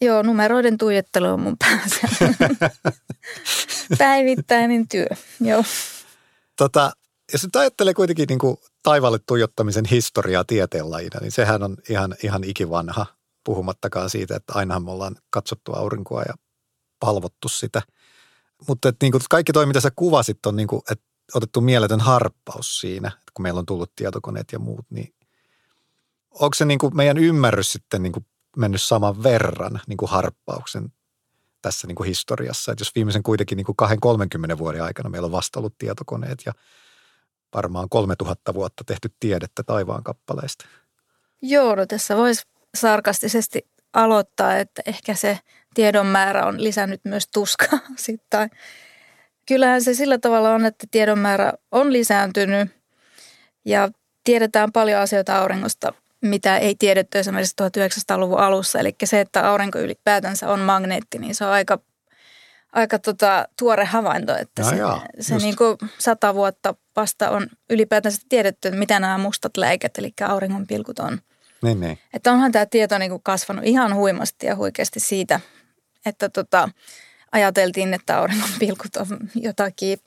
joo, 0.00 0.22
numeroiden 0.22 0.78
tuijottelu 0.78 1.26
on 1.26 1.40
mun 1.40 1.56
päässä. 1.58 2.08
Päivittäinen 3.98 4.88
työ, 4.88 5.06
joo. 5.40 5.64
Tota, 6.56 6.92
jos 7.32 7.44
nyt 7.44 7.56
ajattelee 7.56 7.94
kuitenkin 7.94 8.26
niin 8.28 8.38
kuin 8.38 8.56
taivaalle 8.82 9.18
tuijottamisen 9.26 9.84
historiaa 9.90 10.44
tieteenlajina, 10.44 11.20
niin 11.20 11.32
sehän 11.32 11.62
on 11.62 11.76
ihan, 11.88 12.14
ihan 12.22 12.44
ikivanha, 12.44 13.06
puhumattakaan 13.44 14.10
siitä, 14.10 14.36
että 14.36 14.52
ainahan 14.56 14.84
me 14.84 14.90
ollaan 14.90 15.16
katsottu 15.30 15.72
aurinkoa 15.72 16.22
ja 16.22 16.34
palvottu 17.00 17.48
sitä. 17.48 17.82
Mutta 18.68 18.88
että 18.88 19.04
niin 19.04 19.12
kuin 19.12 19.22
kaikki 19.30 19.52
toi, 19.52 19.66
mitä 19.66 19.80
sä 19.80 19.90
kuvasit, 19.96 20.46
on 20.46 20.56
niin 20.56 20.68
kuin, 20.68 20.82
että 20.90 21.04
otettu 21.34 21.60
mieletön 21.60 22.00
harppaus 22.00 22.80
siinä, 22.80 23.10
kun 23.34 23.42
meillä 23.42 23.58
on 23.58 23.66
tullut 23.66 23.94
tietokoneet 23.96 24.52
ja 24.52 24.58
muut, 24.58 24.86
niin 24.90 25.14
onko 26.30 26.54
se 26.54 26.64
niin 26.64 26.78
kuin 26.78 26.96
meidän 26.96 27.18
ymmärrys 27.18 27.72
sitten 27.72 28.02
niin 28.02 28.12
kuin 28.12 28.26
mennyt 28.56 28.82
saman 28.82 29.22
verran 29.22 29.80
niin 29.86 29.96
kuin 29.96 30.10
harppauksen 30.10 30.92
tässä 31.62 31.86
niin 31.86 31.96
kuin 31.96 32.06
historiassa. 32.06 32.72
Että 32.72 32.82
jos 32.82 32.94
viimeisen 32.94 33.22
kuitenkin 33.22 33.56
niin 33.56 33.66
kuin 33.66 33.76
20-30 34.54 34.58
vuoden 34.58 34.82
aikana 34.82 35.10
meillä 35.10 35.26
on 35.26 35.32
vasta 35.32 35.58
ollut 35.58 35.78
tietokoneet 35.78 36.38
ja 36.46 36.52
varmaan 37.54 37.88
3000 37.88 38.54
vuotta 38.54 38.84
tehty 38.84 39.14
tiedettä 39.20 39.62
taivaan 39.62 40.04
kappaleista. 40.04 40.64
Joo, 41.42 41.74
no 41.74 41.86
tässä 41.86 42.16
voisi 42.16 42.42
sarkastisesti 42.74 43.66
aloittaa, 43.92 44.56
että 44.56 44.82
ehkä 44.86 45.14
se 45.14 45.38
tiedon 45.74 46.06
määrä 46.06 46.46
on 46.46 46.62
lisännyt 46.62 47.00
myös 47.04 47.28
tuskaa 47.34 47.78
sitten. 47.96 48.50
Kyllähän 49.46 49.82
se 49.82 49.94
sillä 49.94 50.18
tavalla 50.18 50.54
on, 50.54 50.66
että 50.66 50.86
tiedon 50.90 51.18
määrä 51.18 51.52
on 51.70 51.92
lisääntynyt 51.92 52.79
ja 53.70 53.88
tiedetään 54.24 54.72
paljon 54.72 55.00
asioita 55.00 55.38
auringosta, 55.38 55.92
mitä 56.20 56.58
ei 56.58 56.74
tiedetty 56.78 57.18
esimerkiksi 57.18 57.54
1900-luvun 57.62 58.38
alussa. 58.38 58.78
Eli 58.78 58.94
se, 59.04 59.20
että 59.20 59.50
aurinko 59.50 59.78
ylipäätänsä 59.78 60.48
on 60.48 60.60
magneetti, 60.60 61.18
niin 61.18 61.34
se 61.34 61.44
on 61.44 61.50
aika, 61.50 61.78
aika 62.72 62.98
tota, 62.98 63.48
tuore 63.58 63.84
havainto, 63.84 64.36
että 64.36 64.62
No 64.62 64.70
se, 64.70 64.76
se 65.20 65.34
just. 65.34 65.44
niin 65.44 65.56
kuin 65.56 65.76
sata 65.98 66.34
vuotta 66.34 66.74
vasta 66.96 67.30
on 67.30 67.46
ylipäätänsä 67.70 68.22
tiedetty, 68.28 68.68
että 68.68 68.78
mitä 68.78 69.00
nämä 69.00 69.18
mustat 69.18 69.56
läikät, 69.56 69.98
eli 69.98 70.12
auringon 70.28 70.66
pilkut 70.66 70.98
on. 70.98 71.18
Niin, 71.62 71.80
niin. 71.80 71.98
Että 72.14 72.32
onhan 72.32 72.52
tämä 72.52 72.66
tieto 72.66 72.98
niin 72.98 73.10
kuin 73.10 73.22
kasvanut 73.22 73.64
ihan 73.64 73.94
huimasti 73.94 74.46
ja 74.46 74.56
huikeasti 74.56 75.00
siitä, 75.00 75.40
että 76.06 76.28
tota, 76.28 76.68
ajateltiin, 77.32 77.94
että 77.94 78.18
auringon 78.18 78.48
pilkut 78.58 78.96
on 78.96 79.18
jotakin, 79.34 79.98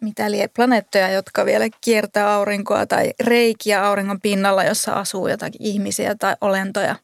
mitä 0.00 0.30
lie, 0.30 0.48
planeettoja, 0.48 1.10
jotka 1.10 1.44
vielä 1.44 1.64
kiertää 1.80 2.34
aurinkoa 2.34 2.86
tai 2.86 3.10
reikiä 3.20 3.86
auringon 3.86 4.20
pinnalla, 4.20 4.64
jossa 4.64 4.92
asuu 4.92 5.28
jotakin 5.28 5.62
ihmisiä 5.62 6.14
tai 6.14 6.36
olentoja. 6.40 6.96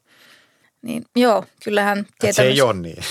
Niin 0.81 1.03
joo, 1.15 1.45
kyllähän 1.63 1.99
Et 1.99 2.05
se 2.05 2.13
tietämys... 2.19 2.51
ei 2.51 2.61
ole 2.61 2.73
niin. 2.73 3.03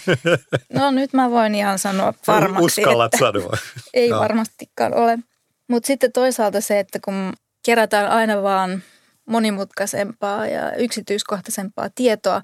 No 0.72 0.90
nyt 0.90 1.12
mä 1.12 1.30
voin 1.30 1.54
ihan 1.54 1.78
sanoa 1.78 2.14
varmaksi, 2.26 2.64
Uskallat 2.64 3.14
että 3.14 3.26
sanoa. 3.26 3.56
ei 3.94 4.08
Joo. 4.08 4.20
varmastikaan 4.20 4.94
ole. 4.94 5.18
Mutta 5.68 5.86
sitten 5.86 6.12
toisaalta 6.12 6.60
se, 6.60 6.78
että 6.78 6.98
kun 7.04 7.32
kerätään 7.64 8.10
aina 8.10 8.42
vaan 8.42 8.82
monimutkaisempaa 9.26 10.46
ja 10.46 10.76
yksityiskohtaisempaa 10.76 11.88
tietoa, 11.94 12.42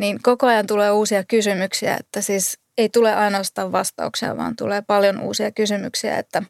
niin 0.00 0.22
koko 0.22 0.46
ajan 0.46 0.66
tulee 0.66 0.90
uusia 0.90 1.24
kysymyksiä, 1.24 1.96
että 2.00 2.20
siis 2.20 2.58
ei 2.78 2.88
tule 2.88 3.14
ainoastaan 3.14 3.72
vastauksia, 3.72 4.36
vaan 4.36 4.56
tulee 4.56 4.82
paljon 4.82 5.20
uusia 5.20 5.50
kysymyksiä, 5.50 6.18
että 6.18 6.42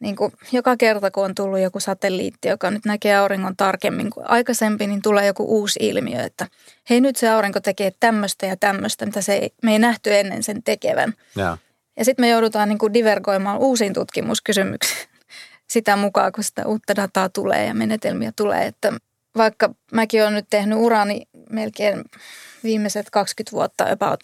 niin 0.00 0.16
kuin 0.16 0.32
joka 0.52 0.76
kerta, 0.76 1.10
kun 1.10 1.24
on 1.24 1.34
tullut 1.34 1.58
joku 1.58 1.80
satelliitti, 1.80 2.48
joka 2.48 2.70
nyt 2.70 2.84
näkee 2.84 3.16
auringon 3.16 3.56
tarkemmin 3.56 4.10
kuin 4.10 4.30
aikaisempi, 4.30 4.86
niin 4.86 5.02
tulee 5.02 5.26
joku 5.26 5.44
uusi 5.44 5.78
ilmiö, 5.82 6.22
että 6.22 6.46
hei 6.90 7.00
nyt 7.00 7.16
se 7.16 7.28
aurinko 7.28 7.60
tekee 7.60 7.92
tämmöistä 8.00 8.46
ja 8.46 8.56
tämmöistä, 8.56 9.06
mitä 9.06 9.20
se 9.20 9.34
ei, 9.34 9.50
me 9.62 9.72
ei 9.72 9.78
nähty 9.78 10.14
ennen 10.14 10.42
sen 10.42 10.62
tekevän. 10.62 11.14
Joo. 11.36 11.56
Ja 11.96 12.04
sitten 12.04 12.22
me 12.22 12.28
joudutaan 12.28 12.68
niin 12.68 12.78
kuin 12.78 12.94
divergoimaan 12.94 13.58
uusiin 13.58 13.92
tutkimuskysymyksiin 13.92 15.08
sitä 15.72 15.96
mukaan, 15.96 16.32
kun 16.32 16.44
sitä 16.44 16.66
uutta 16.66 16.96
dataa 16.96 17.28
tulee 17.28 17.66
ja 17.66 17.74
menetelmiä 17.74 18.32
tulee. 18.36 18.66
Että 18.66 18.92
vaikka 19.36 19.74
mäkin 19.92 20.22
olen 20.22 20.34
nyt 20.34 20.46
tehnyt 20.50 20.78
urani 20.78 21.22
melkein 21.50 22.04
viimeiset 22.64 23.10
20 23.10 23.52
vuotta 23.52 23.90
about 23.90 24.20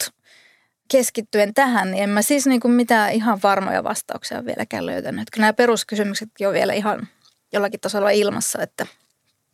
keskittyen 0.91 1.53
tähän, 1.53 1.91
niin 1.91 2.03
en 2.03 2.09
mä 2.09 2.21
siis 2.21 2.47
niin 2.47 2.59
kuin 2.59 2.71
mitään 2.71 3.13
ihan 3.13 3.39
varmoja 3.43 3.83
vastauksia 3.83 4.45
vieläkään 4.45 4.85
löytänyt. 4.85 5.27
Kyllä 5.31 5.43
nämä 5.43 5.53
peruskysymykset 5.53 6.29
on 6.47 6.53
vielä 6.53 6.73
ihan 6.73 7.07
jollakin 7.53 7.79
tasolla 7.79 8.09
ilmassa, 8.09 8.61
että, 8.61 8.87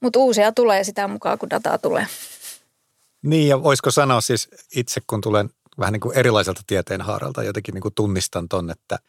mutta 0.02 0.20
uusia 0.20 0.52
tulee 0.52 0.84
sitä 0.84 1.08
mukaan, 1.08 1.40
kun 1.40 1.50
dataa 1.50 1.78
tulee. 1.78 2.08
Niin 3.22 3.48
ja 3.48 3.63
voisiko 3.63 3.92
sanoa 3.92 4.22
siis 4.22 4.50
itse, 4.75 5.02
kun 5.08 5.22
tulen 5.22 5.50
vähän 5.80 5.94
niin 5.94 6.02
kuin 6.02 6.18
erilaiselta 6.18 6.62
tieteenhaaralta, 6.68 7.44
jotenkin 7.44 7.74
niin 7.74 7.82
kuin 7.82 7.94
tunnistan 7.94 8.50
ton, 8.50 8.70
että 8.70 9.00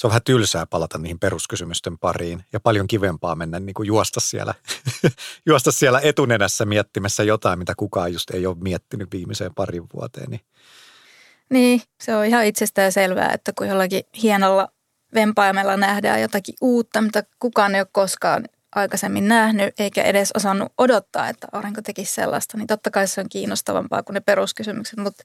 se 0.00 0.06
on 0.06 0.10
vähän 0.10 0.22
tylsää 0.24 0.66
palata 0.66 0.98
niihin 0.98 1.18
peruskysymysten 1.18 1.98
pariin 1.98 2.44
ja 2.52 2.60
paljon 2.60 2.86
kivempaa 2.86 3.34
mennä 3.34 3.60
niin 3.60 3.74
kuin 3.74 3.86
juosta 3.86 4.20
siellä, 4.20 4.54
juosta 5.46 5.72
siellä 5.72 6.00
etunenässä 6.02 6.64
miettimässä 6.64 7.22
jotain, 7.22 7.58
mitä 7.58 7.72
kukaan 7.76 8.12
just 8.12 8.30
ei 8.30 8.46
ole 8.46 8.56
miettinyt 8.60 9.12
viimeiseen 9.12 9.54
parin 9.54 9.82
vuoteen. 9.94 10.30
Niin 10.30 10.40
Niin, 11.50 11.82
se 12.02 12.16
on 12.16 12.24
ihan 12.24 12.44
itsestään 12.44 12.92
selvää, 12.92 13.32
että 13.32 13.52
kun 13.58 13.68
jollakin 13.68 14.02
hienolla 14.22 14.68
vempaimella 15.14 15.76
nähdään 15.76 16.20
jotakin 16.20 16.54
uutta, 16.60 17.00
mitä 17.00 17.24
kukaan 17.38 17.74
ei 17.74 17.80
ole 17.80 17.88
koskaan 17.92 18.44
aikaisemmin 18.74 19.28
nähnyt 19.28 19.80
eikä 19.80 20.02
edes 20.02 20.30
osannut 20.36 20.72
odottaa, 20.78 21.28
että 21.28 21.48
aurinko 21.52 21.82
tekisi 21.82 22.14
sellaista, 22.14 22.56
niin 22.56 22.66
totta 22.66 22.90
kai 22.90 23.08
se 23.08 23.20
on 23.20 23.28
kiinnostavampaa 23.28 24.02
kuin 24.02 24.14
ne 24.14 24.20
peruskysymykset, 24.20 24.98
mutta 24.98 25.24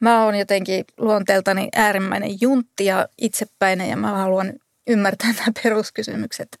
mä 0.00 0.24
oon 0.24 0.34
jotenkin 0.34 0.84
luonteeltani 0.98 1.68
äärimmäinen 1.76 2.40
juntti 2.40 2.84
ja 2.84 3.08
itsepäinen 3.18 3.90
ja 3.90 3.96
mä 3.96 4.12
haluan 4.12 4.52
ymmärtää 4.86 5.32
nämä 5.32 5.52
peruskysymykset 5.62 6.58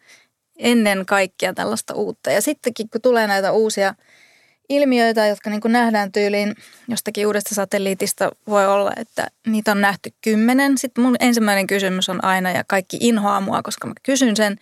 ennen 0.58 1.06
kaikkea 1.06 1.54
tällaista 1.54 1.94
uutta. 1.94 2.30
Ja 2.30 2.42
sittenkin, 2.42 2.90
kun 2.90 3.00
tulee 3.00 3.26
näitä 3.26 3.52
uusia 3.52 3.94
ilmiöitä, 4.68 5.26
jotka 5.26 5.50
niin 5.50 5.60
nähdään 5.64 6.12
tyyliin 6.12 6.54
jostakin 6.88 7.26
uudesta 7.26 7.54
satelliitista, 7.54 8.30
voi 8.46 8.66
olla, 8.66 8.92
että 8.96 9.26
niitä 9.46 9.70
on 9.70 9.80
nähty 9.80 10.12
kymmenen. 10.24 10.78
Sitten 10.78 11.04
mun 11.04 11.16
ensimmäinen 11.20 11.66
kysymys 11.66 12.08
on 12.08 12.24
aina, 12.24 12.50
ja 12.50 12.64
kaikki 12.66 12.96
inhoaa 13.00 13.40
mua, 13.40 13.62
koska 13.62 13.86
mä 13.86 13.94
kysyn 14.02 14.36
sen, 14.36 14.56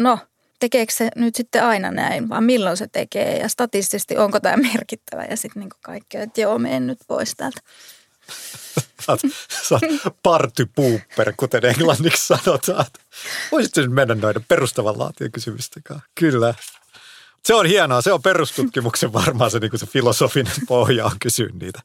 no 0.00 0.18
tekeekö 0.58 0.92
se 0.92 1.08
nyt 1.16 1.34
sitten 1.34 1.64
aina 1.64 1.90
näin, 1.90 2.28
vaan 2.28 2.44
milloin 2.44 2.76
se 2.76 2.86
tekee 2.92 3.38
ja 3.38 3.48
statistisesti 3.48 4.16
onko 4.16 4.40
tämä 4.40 4.56
merkittävä 4.72 5.24
ja 5.24 5.36
sitten 5.36 5.60
niin 5.60 5.70
kaikki, 5.82 6.18
että 6.18 6.40
joo, 6.40 6.58
menen 6.58 6.86
nyt 6.86 6.98
pois 7.06 7.34
täältä. 7.36 7.60
sä 9.68 9.74
oot 9.74 10.14
partypooper, 10.22 11.32
kuten 11.36 11.64
englanniksi 11.64 12.26
sanotaan. 12.26 12.84
Voisitko 13.52 13.80
nyt 13.80 13.92
mennä 13.92 14.14
noiden 14.14 14.44
perustavanlaatien 14.48 15.32
kysymysten 15.32 15.82
Kyllä. 16.14 16.54
Se 17.44 17.54
on 17.54 17.66
hienoa, 17.66 18.02
se 18.02 18.12
on 18.12 18.22
perustutkimuksen 18.22 19.12
varmaan 19.12 19.50
se, 19.50 19.58
niin 19.58 19.78
se 19.78 19.86
filosofinen 19.86 20.52
pohja 20.68 21.04
on 21.04 21.16
kysyä 21.20 21.48
niitä. 21.60 21.80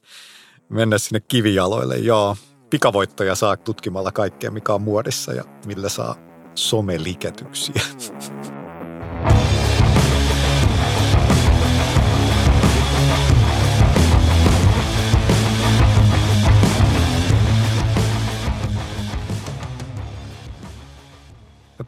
Mennä 0.68 0.98
sinne 0.98 1.20
kivijaloille, 1.20 1.96
joo. 1.96 2.36
Pikavoittaja 2.70 3.34
saa 3.34 3.56
tutkimalla 3.56 4.12
kaikkea, 4.12 4.50
mikä 4.50 4.74
on 4.74 4.82
muodissa 4.82 5.32
ja 5.32 5.44
millä 5.66 5.88
saa 5.88 6.16
someliketyksiä. 6.54 7.82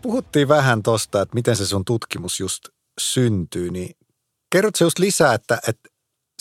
Puhuttiin 0.04 0.48
vähän 0.48 0.82
tosta, 0.82 1.22
että 1.22 1.34
miten 1.34 1.56
se 1.56 1.66
sun 1.66 1.84
tutkimus 1.84 2.40
just 2.40 2.68
syntyy, 3.00 3.70
niin 3.70 3.96
kerrotko 4.50 4.84
just 4.84 4.98
lisää, 4.98 5.34
että, 5.34 5.58
että 5.68 5.88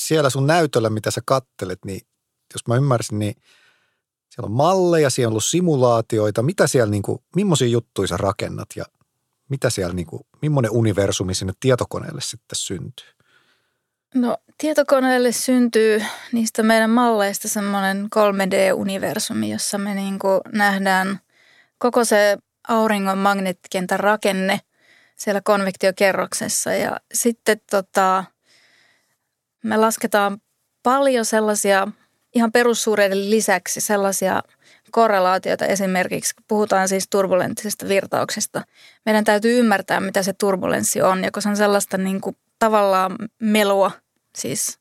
siellä 0.02 0.30
sun 0.30 0.48
näytöllä, 0.48 0.90
mitä 0.90 1.12
sä 1.12 1.22
kattelet, 1.26 1.80
niin 1.86 2.02
jos 2.54 2.68
mä 2.68 2.76
ymmärsin, 2.76 3.20
niin 3.20 3.36
siellä 4.30 4.48
on 4.48 4.52
malleja, 4.52 5.10
siellä 5.10 5.30
on 5.30 5.32
ollut 5.32 5.44
simulaatioita. 5.44 6.44
Mitä 6.44 6.68
siellä, 6.68 6.92
niin 6.92 7.04
kuin, 7.04 7.20
millaisia 7.36 7.68
juttuja 7.68 8.08
sä 8.08 8.18
rakennat 8.18 8.68
ja 8.76 8.86
mitä 9.50 9.70
siellä, 9.70 9.94
niin 9.94 10.08
kuin, 10.08 10.22
millainen 10.42 10.72
universumi 10.72 11.36
sinne 11.36 11.54
tietokoneelle 11.60 12.22
sitten 12.22 12.56
syntyy? 12.56 13.08
No 14.16 14.38
tietokoneelle 14.58 15.32
syntyy 15.32 16.04
niistä 16.32 16.64
meidän 16.64 16.90
malleista 16.90 17.50
semmoinen 17.50 18.08
3D-universumi, 18.16 19.52
jossa 19.52 19.78
me 19.78 19.94
niin 19.96 20.20
kuin 20.20 20.42
nähdään 20.52 21.20
koko 21.78 22.06
se 22.06 22.38
auringon 22.68 23.18
magneettikentän 23.18 24.00
rakenne 24.00 24.60
siellä 25.16 25.42
konvektiokerroksessa. 25.42 26.74
Ja 26.74 27.00
sitten 27.14 27.62
tota, 27.72 28.24
me 29.64 29.78
lasketaan 29.78 30.42
paljon 30.84 31.26
sellaisia 31.26 31.88
ihan 32.34 32.52
perussuureiden 32.52 33.30
lisäksi 33.30 33.82
sellaisia 33.82 34.44
korrelaatioita 34.92 35.66
esimerkiksi, 35.66 36.34
puhutaan 36.48 36.88
siis 36.88 37.08
turbulenttisesta 37.10 37.88
virtauksesta. 37.88 38.62
Meidän 39.06 39.24
täytyy 39.24 39.60
ymmärtää, 39.60 40.00
mitä 40.00 40.24
se 40.24 40.34
turbulenssi 40.34 41.02
on, 41.02 41.24
ja 41.24 41.32
kun 41.32 41.42
se 41.42 41.50
on 41.50 41.58
sellaista 41.58 41.98
niin 41.98 42.22
kuin, 42.22 42.38
tavallaan 42.60 43.16
melua, 43.40 43.92
siis 44.36 44.80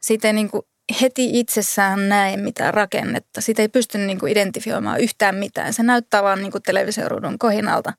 siitä 0.00 0.28
ei 0.28 0.32
niin 0.32 0.50
kuin 0.50 0.62
heti 1.00 1.40
itsessään 1.40 2.08
näe 2.08 2.36
mitään 2.36 2.74
rakennetta. 2.74 3.40
Sitä 3.40 3.62
ei 3.62 3.68
pysty 3.68 3.98
niin 3.98 4.18
kuin 4.18 4.32
identifioimaan 4.32 5.00
yhtään 5.00 5.34
mitään. 5.34 5.72
Se 5.72 5.82
näyttää 5.82 6.22
vaan 6.22 6.42
niin 6.42 6.52
televisioruudun 6.66 7.38
kohinalta. 7.38 7.92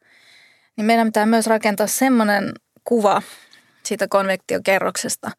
Niin 0.77 0.85
meidän 0.85 1.07
pitää 1.07 1.25
myös 1.25 1.47
rakentaa 1.47 1.87
semmoinen 1.87 2.51
kuva 2.83 3.21
siitä 3.83 4.07
konvektiokerroksesta, 4.07 5.31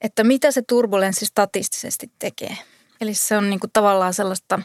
että 0.00 0.24
mitä 0.24 0.50
se 0.50 0.62
turbulenssi 0.62 1.26
statistisesti 1.26 2.10
tekee. 2.18 2.56
Eli 3.00 3.14
se 3.14 3.36
on 3.36 3.50
niin 3.50 3.60
kuin 3.60 3.70
tavallaan 3.72 4.14
sellaista 4.14 4.62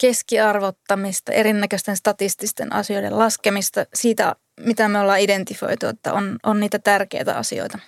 keskiarvottamista, 0.00 1.32
erinäköisten 1.32 1.96
statististen 1.96 2.72
asioiden 2.72 3.18
laskemista 3.18 3.86
siitä, 3.94 4.36
mitä 4.60 4.88
me 4.88 5.00
ollaan 5.00 5.20
identifioitu, 5.20 5.86
että 5.86 6.12
on, 6.12 6.38
on 6.42 6.60
niitä 6.60 6.78
tärkeitä 6.78 7.36
asioita. 7.36 7.78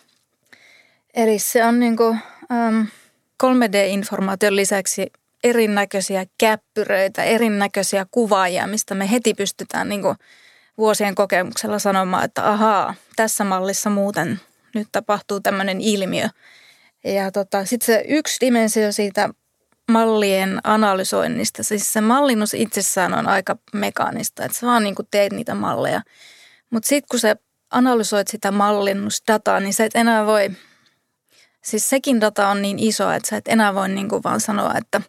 Eli 1.14 1.38
se 1.38 1.64
on 1.64 1.80
niin 1.80 1.96
kuin, 1.96 2.18
ähm, 2.52 2.82
3D-informaation 3.44 4.56
lisäksi 4.56 5.06
erinäköisiä 5.44 6.26
käppyröitä, 6.38 7.24
erinäköisiä 7.24 8.06
kuvaajia, 8.10 8.66
mistä 8.66 8.94
me 8.94 9.10
heti 9.10 9.34
pystytään 9.34 9.88
niin 9.88 10.02
kuin 10.02 10.16
vuosien 10.78 11.14
kokemuksella 11.14 11.78
sanomaan, 11.78 12.24
että 12.24 12.50
ahaa, 12.50 12.94
tässä 13.16 13.44
mallissa 13.44 13.90
muuten 13.90 14.40
nyt 14.74 14.88
tapahtuu 14.92 15.40
tämmöinen 15.40 15.80
ilmiö. 15.80 16.28
Ja 17.04 17.32
tota, 17.32 17.64
sitten 17.64 17.86
se 17.86 18.04
yksi 18.08 18.36
dimensio 18.40 18.92
siitä 18.92 19.30
mallien 19.90 20.60
analysoinnista, 20.64 21.62
siis 21.62 21.92
se 21.92 22.00
mallinnus 22.00 22.54
itsessään 22.54 23.14
on 23.14 23.26
aika 23.26 23.56
mekaanista, 23.72 24.44
että 24.44 24.58
sä 24.58 24.66
vaan 24.66 24.82
niin 24.82 24.94
kuin 24.94 25.08
teet 25.10 25.32
niitä 25.32 25.54
malleja. 25.54 26.02
Mutta 26.70 26.88
sitten 26.88 27.08
kun 27.10 27.20
sä 27.20 27.36
analysoit 27.70 28.28
sitä 28.28 28.50
mallinnusdataa, 28.50 29.60
niin 29.60 29.74
sä 29.74 29.84
et 29.84 29.94
enää 29.94 30.26
voi, 30.26 30.50
siis 31.68 31.90
sekin 31.90 32.20
data 32.20 32.48
on 32.48 32.62
niin 32.62 32.78
iso, 32.78 33.10
että 33.10 33.28
sä 33.28 33.36
et 33.36 33.48
enää 33.48 33.74
voi 33.74 33.88
niin 33.88 34.08
kuin 34.08 34.22
vaan 34.22 34.40
sanoa, 34.40 34.74
että 34.76 35.00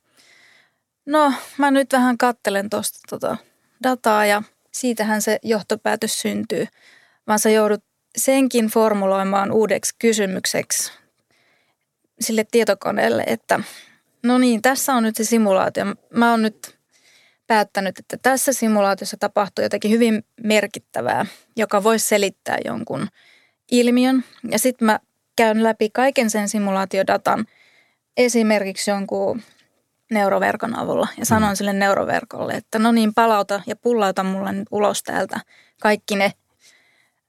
no 1.05 1.33
mä 1.57 1.71
nyt 1.71 1.93
vähän 1.93 2.17
kattelen 2.17 2.69
tuosta 2.69 2.99
tota 3.09 3.37
dataa 3.83 4.25
ja 4.25 4.43
siitähän 4.71 5.21
se 5.21 5.39
johtopäätös 5.43 6.21
syntyy, 6.21 6.67
vaan 7.27 7.39
sä 7.39 7.49
joudut 7.49 7.83
senkin 8.17 8.67
formuloimaan 8.67 9.51
uudeksi 9.51 9.95
kysymykseksi 9.99 10.91
sille 12.21 12.45
tietokoneelle, 12.51 13.23
että 13.27 13.59
no 14.23 14.37
niin, 14.37 14.61
tässä 14.61 14.93
on 14.93 15.03
nyt 15.03 15.15
se 15.15 15.23
simulaatio. 15.23 15.85
Mä 16.13 16.31
oon 16.31 16.41
nyt 16.41 16.79
päättänyt, 17.47 17.99
että 17.99 18.17
tässä 18.17 18.53
simulaatiossa 18.53 19.17
tapahtuu 19.19 19.63
jotakin 19.63 19.91
hyvin 19.91 20.23
merkittävää, 20.43 21.25
joka 21.55 21.83
voisi 21.83 22.07
selittää 22.07 22.57
jonkun 22.65 23.07
ilmiön. 23.71 24.23
Ja 24.51 24.59
sitten 24.59 24.85
mä 24.85 24.99
käyn 25.39 25.63
läpi 25.63 25.89
kaiken 25.89 26.29
sen 26.29 26.49
simulaatiodatan 26.49 27.45
esimerkiksi 28.17 28.91
jonkun 28.91 29.41
neuroverkon 30.11 30.79
avulla 30.79 31.07
ja 31.17 31.25
sanon 31.25 31.49
mm. 31.49 31.55
sille 31.55 31.73
neuroverkolle, 31.73 32.53
että 32.53 32.79
no 32.79 32.91
niin, 32.91 33.13
palauta 33.13 33.61
ja 33.67 33.75
pullauta 33.75 34.23
mulle 34.23 34.51
nyt 34.51 34.67
ulos 34.71 35.03
täältä 35.03 35.39
kaikki 35.81 36.15
ne 36.15 36.33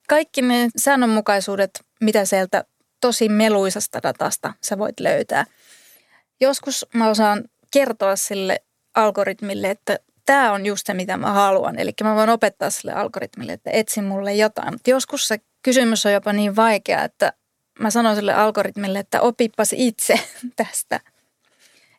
kaikki 0.09 0.43
ne 0.43 0.69
säännönmukaisuudet, 0.77 1.71
mitä 2.01 2.25
sieltä 2.25 2.65
tosi 3.01 3.29
meluisasta 3.29 4.03
datasta 4.03 4.55
sä 4.63 4.79
voit 4.79 5.01
löytää. 5.01 5.45
Joskus 6.41 6.87
mä 6.95 7.09
osaan 7.09 7.45
kertoa 7.71 8.17
sille 8.17 8.61
algoritmille, 8.95 9.71
että 9.71 9.99
tämä 10.27 10.53
on 10.53 10.67
just 10.67 10.87
se, 10.87 10.95
mitä 10.95 11.17
mä 11.17 11.33
haluan. 11.33 11.79
Eli 11.79 11.93
mä 12.05 12.15
voin 12.15 12.31
opettaa 12.31 12.71
sille 12.71 12.93
algoritmille, 12.93 13.53
että 13.53 13.71
etsi 13.71 14.03
mulle 14.03 14.35
jotain. 14.35 14.75
Mutta 14.75 14.91
joskus 14.91 15.29
se 15.29 15.39
kysymys 15.63 16.07
on 16.07 16.13
jopa 16.13 16.33
niin 16.33 16.57
vaikea, 16.57 17.05
että 17.05 17.33
mä 17.81 17.91
sanon 17.91 18.17
sille 18.17 18.35
algoritmille, 18.35 18.99
että 18.99 19.21
opipas 19.21 19.71
itse 19.77 20.21
tästä. 20.57 21.01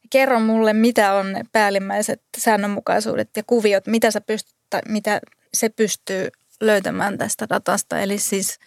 Kerro 0.10 0.40
mulle, 0.40 0.74
mitä 0.74 1.14
on 1.14 1.34
ne 1.34 1.42
päällimmäiset 1.52 2.22
säännönmukaisuudet 2.38 3.30
ja 3.38 3.44
kuviot, 3.48 3.88
mitä, 3.88 4.12
sä 4.12 4.22
pystyt, 4.22 4.56
mitä 4.88 5.22
se 5.54 5.70
pystyy 5.70 6.30
löytämään 6.62 7.18
tästä 7.18 7.50
datasta. 7.50 8.00
Eli 8.00 8.18
siis, 8.18 8.60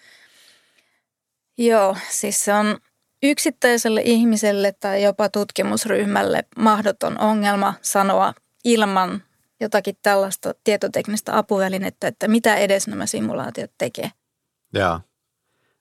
joo, 1.59 1.97
siis 2.09 2.45
se 2.45 2.55
on 2.55 2.79
yksittäiselle 3.23 4.03
ihmiselle 4.05 4.75
tai 4.81 5.03
jopa 5.03 5.29
tutkimusryhmälle 5.29 6.45
mahdoton 6.57 7.21
ongelma 7.21 7.75
sanoa 7.83 8.35
ilman 8.65 9.23
jotakin 9.61 9.97
tällaista 10.03 10.55
tietoteknistä 10.65 11.39
apuvälinettä, 11.39 12.09
että 12.09 12.29
mitä 12.29 12.57
edes 12.57 12.89
nämä 12.89 13.07
simulaatiot 13.07 13.71
tekee. 13.79 14.11
Joo. 14.73 15.01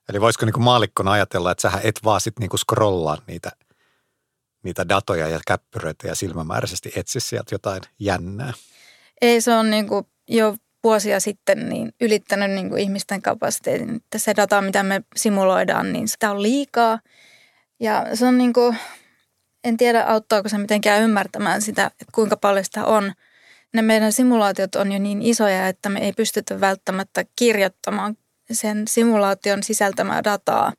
Eli 0.08 0.20
voisiko 0.20 0.46
niin 0.46 0.62
maalikkona 0.62 1.12
ajatella, 1.12 1.50
että 1.50 1.62
sähän 1.62 1.80
et 1.84 2.00
vaan 2.04 2.20
sitten 2.20 2.48
niin 2.48 2.58
scrollaa 2.58 3.18
niitä, 3.26 3.52
niitä 4.62 4.88
datoja 4.88 5.28
ja 5.28 5.40
käppyröitä 5.46 6.08
ja 6.08 6.14
silmämääräisesti 6.14 6.92
etsi 6.96 7.20
sieltä 7.20 7.54
jotain 7.54 7.82
jännää? 7.98 8.52
Ei, 9.20 9.40
se 9.40 9.54
on 9.54 9.70
niin 9.70 9.86
jo 10.28 10.56
vuosia 10.84 11.20
sitten 11.20 11.68
niin 11.68 11.92
ylittänyt 12.00 12.50
niin 12.50 12.78
ihmisten 12.78 13.22
kapasiteetin. 13.22 13.96
Että 13.96 14.18
se 14.18 14.36
data, 14.36 14.60
mitä 14.60 14.82
me 14.82 15.02
simuloidaan, 15.16 15.92
niin 15.92 16.08
sitä 16.08 16.30
on 16.30 16.42
liikaa. 16.42 16.98
Ja 17.80 18.06
se 18.14 18.26
on 18.26 18.38
niin 18.38 18.52
kuin, 18.52 18.76
en 19.64 19.76
tiedä 19.76 20.04
auttaako 20.04 20.48
se 20.48 20.58
mitenkään 20.58 21.02
ymmärtämään 21.02 21.62
sitä, 21.62 21.84
että 21.84 22.04
kuinka 22.12 22.36
paljon 22.36 22.64
sitä 22.64 22.84
on. 22.84 23.12
Ne 23.74 23.82
meidän 23.82 24.12
simulaatiot 24.12 24.74
on 24.74 24.92
jo 24.92 24.98
niin 24.98 25.22
isoja, 25.22 25.68
että 25.68 25.88
me 25.88 26.00
ei 26.00 26.12
pystytä 26.12 26.60
välttämättä 26.60 27.24
kirjoittamaan 27.36 28.16
sen 28.52 28.88
simulaation 28.88 29.62
sisältämää 29.62 30.24
dataa 30.24 30.72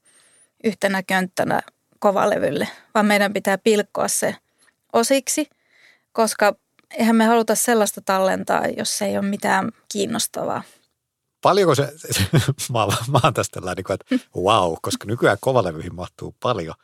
yhtenä 0.63 1.03
könttänä 1.03 1.61
kovalevylle, 1.99 2.67
vaan 2.95 3.05
meidän 3.05 3.33
pitää 3.33 3.57
pilkkoa 3.57 4.07
se 4.07 4.35
osiksi, 4.93 5.49
koska 6.11 6.55
eihän 6.97 7.15
me 7.15 7.25
haluta 7.25 7.55
sellaista 7.55 8.01
tallentaa, 8.01 8.67
jos 8.77 9.01
ei 9.01 9.17
ole 9.17 9.25
mitään 9.25 9.71
kiinnostavaa. 9.91 10.63
Paljonko 11.41 11.75
se, 11.75 11.93
mä, 12.73 12.87
mä 13.11 13.19
oon 13.23 13.33
tästä 13.33 13.53
tällainen, 13.59 13.85
että 13.89 14.15
wow, 14.35 14.73
koska 14.81 15.05
nykyään 15.07 15.37
kovalevyihin 15.41 15.95
mahtuu 15.95 16.35
paljon. 16.39 16.75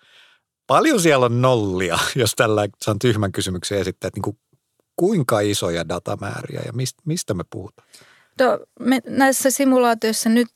Paljon 0.68 1.02
siellä 1.02 1.26
on 1.26 1.42
nollia, 1.42 2.00
jos 2.16 2.32
tällä 2.36 2.68
saan 2.82 3.00
tyhmän 3.00 3.32
kysymyksen 3.32 3.78
esittää, 3.78 4.08
että 4.08 4.18
niin 4.18 4.24
kuin, 4.24 4.38
kuinka 4.96 5.40
isoja 5.40 5.90
datamääriä 5.90 6.62
ja 6.66 6.74
mistä 7.06 7.34
me 7.34 7.44
puhutaan? 7.50 7.88
No, 8.42 8.60
me, 8.80 9.00
näissä 9.08 9.52
simulaatioissa 9.52 10.30
nyt, 10.30 10.48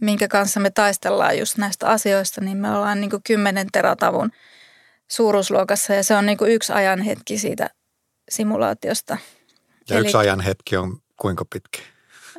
minkä 0.00 0.28
kanssa 0.28 0.60
me 0.60 0.70
taistellaan 0.70 1.38
just 1.38 1.58
näistä 1.58 1.86
asioista, 1.86 2.40
niin 2.40 2.56
me 2.56 2.70
ollaan 2.70 3.00
niin 3.00 3.10
kuin 3.10 3.22
10 3.22 3.66
teratavun 3.72 4.30
suuruusluokassa 5.08 5.94
ja 5.94 6.04
se 6.04 6.16
on 6.16 6.26
niin 6.26 6.38
kuin 6.38 6.52
yksi 6.52 6.72
ajanhetki 6.72 7.38
siitä 7.38 7.70
simulaatiosta. 8.30 9.18
Ja 9.90 9.96
Eli, 9.96 10.04
yksi 10.04 10.16
ajanhetki 10.16 10.76
on 10.76 10.98
kuinka 11.16 11.44
pitkä? 11.52 11.78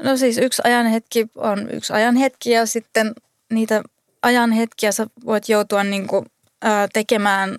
No 0.03 0.17
siis 0.17 0.37
yksi 0.37 0.61
ajanhetki 0.65 1.27
on 1.35 1.69
yksi 1.71 1.93
ajanhetki 1.93 2.51
ja 2.51 2.65
sitten 2.65 3.13
niitä 3.51 3.83
ajanhetkiä 4.21 4.91
sä 4.91 5.07
voit 5.25 5.49
joutua 5.49 5.83
niin 5.83 6.07
kuin, 6.07 6.25
ää, 6.61 6.87
tekemään 6.93 7.57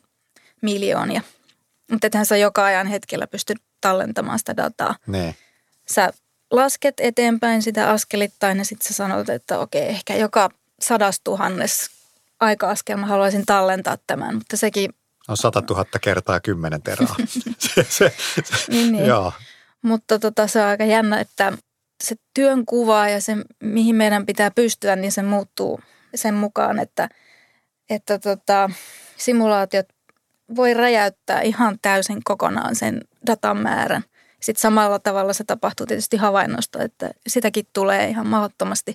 miljoonia. 0.62 1.20
Mutta 1.90 2.06
ethän 2.06 2.26
sä 2.26 2.36
joka 2.36 2.64
ajan 2.64 2.86
hetkellä 2.86 3.26
pysty 3.26 3.54
tallentamaan 3.80 4.38
sitä 4.38 4.56
dataa. 4.56 4.96
Ne. 5.06 5.34
Sä 5.90 6.12
lasket 6.50 6.94
eteenpäin 6.98 7.62
sitä 7.62 7.90
askelittain 7.90 8.58
ja 8.58 8.64
sitten 8.64 8.88
sä 8.88 8.94
sanot, 8.94 9.28
että 9.28 9.58
okei, 9.58 9.88
ehkä 9.88 10.16
joka 10.16 10.50
sadastuhannes 10.80 11.90
aika-askel 12.40 12.96
mä 12.96 13.06
haluaisin 13.06 13.46
tallentaa 13.46 13.98
tämän, 14.06 14.34
mutta 14.34 14.56
sekin... 14.56 14.90
On 15.28 15.36
sata 15.36 15.62
tuhatta 15.62 15.98
kertaa 15.98 16.40
kymmenen 16.40 16.82
teraa. 16.82 17.16
se, 17.58 17.86
se, 17.88 18.14
se, 18.44 18.54
niin, 18.68 18.92
niin. 18.92 19.06
Joo. 19.06 19.32
Mutta 19.82 20.18
tota, 20.18 20.46
se 20.46 20.62
on 20.62 20.68
aika 20.68 20.84
jännä, 20.84 21.20
että 21.20 21.52
se 22.02 22.16
työn 22.34 22.66
kuva 22.66 23.08
ja 23.08 23.20
se, 23.20 23.36
mihin 23.60 23.96
meidän 23.96 24.26
pitää 24.26 24.50
pystyä, 24.50 24.96
niin 24.96 25.12
se 25.12 25.22
muuttuu 25.22 25.80
sen 26.14 26.34
mukaan, 26.34 26.78
että, 26.78 27.08
että 27.90 28.18
tota, 28.18 28.70
simulaatiot 29.16 29.86
voi 30.56 30.74
räjäyttää 30.74 31.40
ihan 31.40 31.78
täysin 31.82 32.20
kokonaan 32.24 32.76
sen 32.76 33.00
datan 33.26 33.56
määrän. 33.56 34.04
Sitten 34.44 34.60
samalla 34.60 34.98
tavalla 34.98 35.32
se 35.32 35.44
tapahtuu 35.44 35.86
tietysti 35.86 36.16
havainnosta, 36.16 36.82
että 36.82 37.10
sitäkin 37.26 37.66
tulee 37.72 38.08
ihan 38.08 38.26
mahdottomasti. 38.26 38.94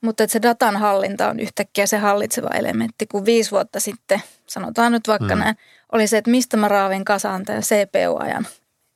Mutta 0.00 0.24
että 0.24 0.32
se 0.32 0.42
datan 0.42 0.76
hallinta 0.76 1.28
on 1.28 1.40
yhtäkkiä 1.40 1.86
se 1.86 1.98
hallitseva 1.98 2.48
elementti, 2.48 3.06
kun 3.06 3.24
viisi 3.24 3.50
vuotta 3.50 3.80
sitten, 3.80 4.22
sanotaan 4.46 4.92
nyt 4.92 5.08
vaikka 5.08 5.34
mm. 5.36 5.40
näin, 5.40 5.56
oli 5.92 6.06
se, 6.06 6.18
että 6.18 6.30
mistä 6.30 6.56
mä 6.56 6.68
raavin 6.68 7.04
kasaan 7.04 7.44
tämän 7.44 7.62
CPU-ajan. 7.62 8.46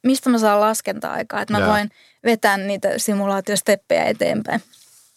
Mistä 0.03 0.31
mä 0.31 0.39
saan 0.39 0.61
laskenta-aikaa, 0.61 1.41
että 1.41 1.55
mä 1.55 1.59
yeah. 1.59 1.71
voin 1.71 1.91
vetää 2.25 2.57
niitä 2.57 2.89
simulaatiosteppejä 2.97 4.05
eteenpäin. 4.05 4.63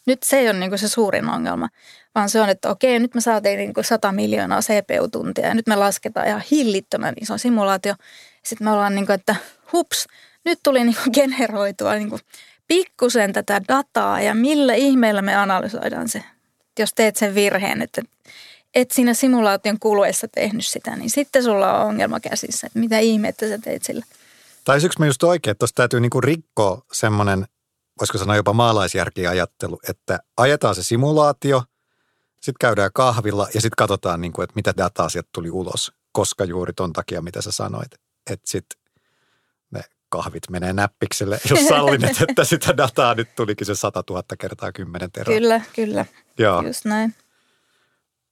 Nyt 0.05 0.23
se 0.23 0.37
ei 0.37 0.49
ole 0.49 0.59
niin 0.59 0.79
se 0.79 0.87
suurin 0.87 1.29
ongelma, 1.29 1.69
vaan 2.15 2.29
se 2.29 2.41
on, 2.41 2.49
että 2.49 2.69
okei, 2.69 2.99
nyt 2.99 3.15
me 3.15 3.21
saatiin 3.21 3.57
niin 3.57 3.73
100 3.81 4.11
miljoonaa 4.11 4.61
CPU-tuntia 4.61 5.47
ja 5.47 5.53
nyt 5.53 5.67
me 5.67 5.75
lasketaan 5.75 6.27
ihan 6.27 6.43
hillittömän 6.51 7.13
iso 7.21 7.37
simulaatio. 7.37 7.93
Sitten 8.43 8.67
me 8.67 8.71
ollaan 8.71 8.95
niin 8.95 9.05
kuin, 9.05 9.13
että 9.13 9.35
hups, 9.73 10.07
nyt 10.47 10.59
tuli 10.63 10.83
niin 10.83 10.97
kuin 11.03 11.13
generoitua 11.13 11.93
niin 11.95 12.09
kuin 12.09 12.21
pikkusen 12.67 13.33
tätä 13.33 13.61
dataa 13.67 14.21
ja 14.21 14.35
millä 14.35 14.73
ihmeellä 14.73 15.21
me 15.21 15.35
analysoidaan 15.35 16.09
se. 16.09 16.23
Jos 16.79 16.93
teet 16.93 17.15
sen 17.15 17.35
virheen, 17.35 17.81
että 17.81 18.01
et 18.75 18.91
siinä 18.91 19.13
simulaation 19.13 19.79
kuluessa 19.79 20.27
tehnyt 20.27 20.65
sitä, 20.65 20.95
niin 20.95 21.09
sitten 21.09 21.43
sulla 21.43 21.79
on 21.79 21.87
ongelma 21.87 22.19
käsissä, 22.19 22.67
että 22.67 22.79
mitä 22.79 22.99
ihmettä 22.99 23.49
sä 23.49 23.57
teit 23.57 23.83
sillä. 23.83 24.05
Tai 24.63 24.77
yksi 24.85 25.05
just 25.05 25.23
oikein, 25.23 25.51
että 25.51 25.59
tuossa 25.59 25.75
täytyy 25.75 25.99
niinku 25.99 26.21
rikkoa 26.21 26.81
semmoinen, 26.91 27.45
voisiko 27.99 28.17
sanoa 28.17 28.35
jopa 28.35 28.53
maalaisjärkiajattelu, 28.53 29.79
että 29.89 30.19
ajetaan 30.37 30.75
se 30.75 30.83
simulaatio, 30.83 31.63
sitten 32.33 32.59
käydään 32.59 32.91
kahvilla 32.93 33.47
ja 33.53 33.61
sitten 33.61 33.77
katsotaan, 33.77 34.21
niinku, 34.21 34.41
että 34.41 34.55
mitä 34.55 34.73
dataa 34.77 35.09
sieltä 35.09 35.29
tuli 35.33 35.49
ulos, 35.49 35.91
koska 36.11 36.45
juuri 36.45 36.73
ton 36.73 36.93
takia, 36.93 37.21
mitä 37.21 37.41
sä 37.41 37.51
sanoit. 37.51 37.91
Että 38.29 38.49
sitten 38.49 38.86
kahvit 40.09 40.43
menee 40.49 40.73
näppikselle, 40.73 41.39
jos 41.49 41.67
sallinet, 41.67 42.21
että 42.29 42.43
sitä 42.43 42.77
dataa 42.77 43.15
nyt 43.15 43.35
tulikin 43.35 43.67
se 43.67 43.75
100 43.75 44.03
000 44.09 44.23
kertaa 44.39 44.71
10 44.71 45.11
teraa. 45.11 45.33
Kyllä, 45.33 45.61
kyllä. 45.75 46.05
Joo. 46.39 46.61
Just 46.61 46.85
näin. 46.85 47.15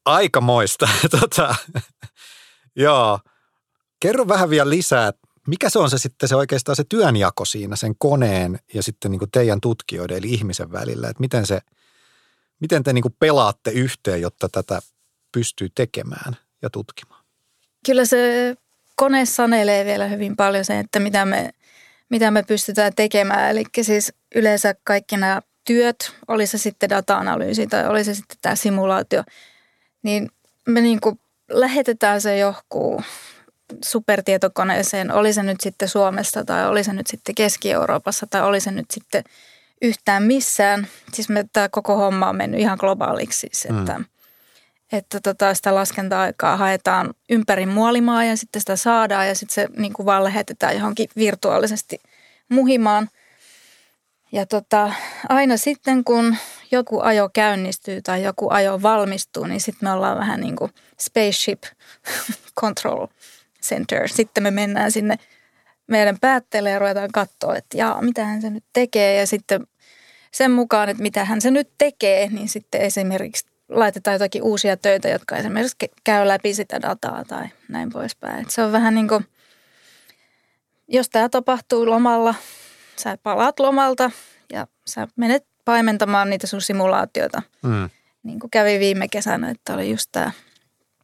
Aikamoista. 0.06 0.90
tota, 1.20 1.56
joo. 2.76 3.20
Kerro 4.00 4.28
vähän 4.28 4.50
vielä 4.50 4.70
lisää, 4.70 5.14
mikä 5.48 5.70
se 5.70 5.80
on 5.80 5.90
se 5.90 5.98
sitten 5.98 6.30
se 6.30 6.36
oikeastaan 6.36 6.76
se 6.76 6.84
työnjako 6.90 7.46
siinä 7.46 7.76
sen 7.76 7.96
koneen 7.98 8.60
ja 8.74 8.84
sitten 8.84 9.12
niin 9.12 9.20
kuin 9.20 9.32
teidän 9.32 9.62
tutkijoiden 9.62 10.18
eli 10.18 10.34
ihmisen 10.34 10.72
välillä, 10.72 11.10
että 11.10 11.22
miten 11.22 11.46
se, 11.46 11.60
miten 12.60 12.84
te 12.84 12.94
niin 12.94 13.02
kuin 13.02 13.16
pelaatte 13.20 13.72
yhteen, 13.72 14.22
jotta 14.22 14.50
tätä 14.50 14.82
pystyy 15.32 15.70
tekemään 15.76 16.38
ja 16.62 16.70
tutkimaan? 16.70 17.26
Kyllä 17.86 18.06
se 18.06 18.56
kone 18.96 19.26
sanelee 19.26 19.86
vielä 19.86 20.08
hyvin 20.08 20.36
paljon 20.36 20.66
sen, 20.66 20.78
että 20.78 21.00
mitä 21.00 21.26
me, 21.26 21.52
mitä 22.10 22.32
me 22.32 22.44
pystytään 22.44 22.92
tekemään. 22.96 23.52
Eli 23.52 23.64
siis 23.82 24.14
yleensä 24.36 24.76
kaikki 24.84 25.18
nämä 25.18 25.42
työt, 25.64 26.12
oli 26.28 26.48
se 26.48 26.58
sitten 26.58 26.90
data-analyysi 26.90 27.68
tai 27.68 27.88
oli 27.88 28.04
se 28.04 28.16
sitten 28.16 28.38
tämä 28.42 28.56
simulaatio, 28.56 29.24
niin 30.04 30.30
me 30.68 30.82
niin 30.82 31.02
kuin 31.02 31.20
lähetetään 31.50 32.22
se 32.22 32.38
johonkin 32.38 33.06
supertietokoneeseen, 33.86 35.12
oli 35.12 35.34
se 35.34 35.44
nyt 35.44 35.62
sitten 35.62 35.90
Suomessa 35.90 36.46
tai 36.46 36.68
oli 36.68 36.84
se 36.84 36.94
nyt 36.94 37.08
sitten 37.08 37.36
Keski-Euroopassa 37.36 38.28
tai 38.30 38.42
oli 38.42 38.60
se 38.60 38.72
nyt 38.72 38.92
sitten 38.92 39.24
yhtään 39.82 40.24
missään. 40.24 40.88
Siis 41.14 41.30
me, 41.30 41.46
tämä 41.54 41.70
koko 41.70 41.96
homma 41.98 42.30
on 42.30 42.36
mennyt 42.36 42.60
ihan 42.60 42.78
globaaliksi 42.80 43.40
siis, 43.40 43.66
että, 43.66 43.98
mm. 43.98 44.06
Että 44.98 45.20
tota, 45.20 45.54
sitä 45.54 45.76
laskenta-aikaa 45.76 46.58
haetaan 46.58 47.14
ympäri 47.30 47.66
muolimaa 47.66 48.24
ja 48.24 48.38
sitten 48.38 48.60
sitä 48.62 48.76
saadaan 48.76 49.28
ja 49.28 49.36
sitten 49.36 49.54
se 49.54 49.68
niin 49.78 49.94
kuin 49.94 50.06
vaan 50.06 50.24
lähetetään 50.24 50.76
johonkin 50.76 51.10
virtuaalisesti 51.16 52.00
muhimaan. 52.50 53.10
Ja 54.32 54.46
tota, 54.46 54.92
aina 55.30 55.58
sitten 55.58 56.04
kun 56.04 56.36
joku 56.72 57.00
ajo 57.00 57.30
käynnistyy 57.34 58.02
tai 58.02 58.24
joku 58.24 58.50
ajo 58.50 58.82
valmistuu, 58.82 59.46
niin 59.46 59.62
sitten 59.62 59.90
me 59.90 59.92
ollaan 59.92 60.18
vähän 60.18 60.40
niin 60.42 60.56
kuin 60.56 60.72
spaceship 61.00 61.64
control 62.62 63.08
Center. 63.64 64.10
Sitten 64.10 64.44
me 64.44 64.52
mennään 64.52 64.92
sinne 64.92 65.16
meidän 65.88 66.18
päätteelle 66.22 66.70
ja 66.70 66.80
ruvetaan 66.80 67.12
katsoa, 67.12 67.56
että 67.56 67.78
jaa, 67.78 68.02
mitä 68.02 68.26
hän 68.26 68.42
se 68.42 68.50
nyt 68.50 68.64
tekee. 68.74 69.20
Ja 69.20 69.28
sitten 69.28 69.68
sen 70.32 70.52
mukaan, 70.52 70.90
että 70.90 71.04
mitä 71.04 71.26
hän 71.26 71.42
se 71.42 71.52
nyt 71.52 71.70
tekee, 71.78 72.28
niin 72.28 72.50
sitten 72.50 72.82
esimerkiksi 72.82 73.46
laitetaan 73.70 74.16
jotakin 74.16 74.44
uusia 74.44 74.78
töitä, 74.78 75.10
jotka 75.10 75.38
esimerkiksi 75.38 75.92
käy 76.04 76.28
läpi 76.28 76.54
sitä 76.54 76.82
dataa 76.82 77.24
tai 77.24 77.46
näin 77.70 77.90
poispäin. 77.90 78.42
Et 78.42 78.50
se 78.50 78.64
on 78.64 78.72
vähän 78.72 78.96
niin 78.96 79.08
kuin, 79.08 79.26
jos 80.88 81.10
tämä 81.10 81.30
tapahtuu 81.30 81.86
lomalla, 81.86 82.36
sä 82.96 83.18
palaat 83.24 83.60
lomalta 83.60 84.12
ja 84.54 84.68
sä 84.88 85.08
menet 85.16 85.46
paimentamaan 85.66 86.30
niitä 86.30 86.48
sun 86.48 86.62
simulaatioita. 86.62 87.42
Mm. 87.64 87.90
Niin 88.24 88.40
kuin 88.40 88.52
kävi 88.52 88.80
viime 88.80 89.08
kesänä, 89.08 89.50
että 89.50 89.74
oli 89.74 89.90
just 89.92 90.10
tämä 90.12 90.32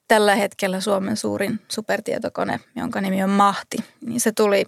tällä 0.07 0.35
hetkellä 0.35 0.81
Suomen 0.81 1.17
suurin 1.17 1.59
supertietokone, 1.67 2.59
jonka 2.75 3.01
nimi 3.01 3.23
on 3.23 3.29
Mahti, 3.29 3.77
niin 4.05 4.19
se 4.19 4.31
tuli, 4.31 4.65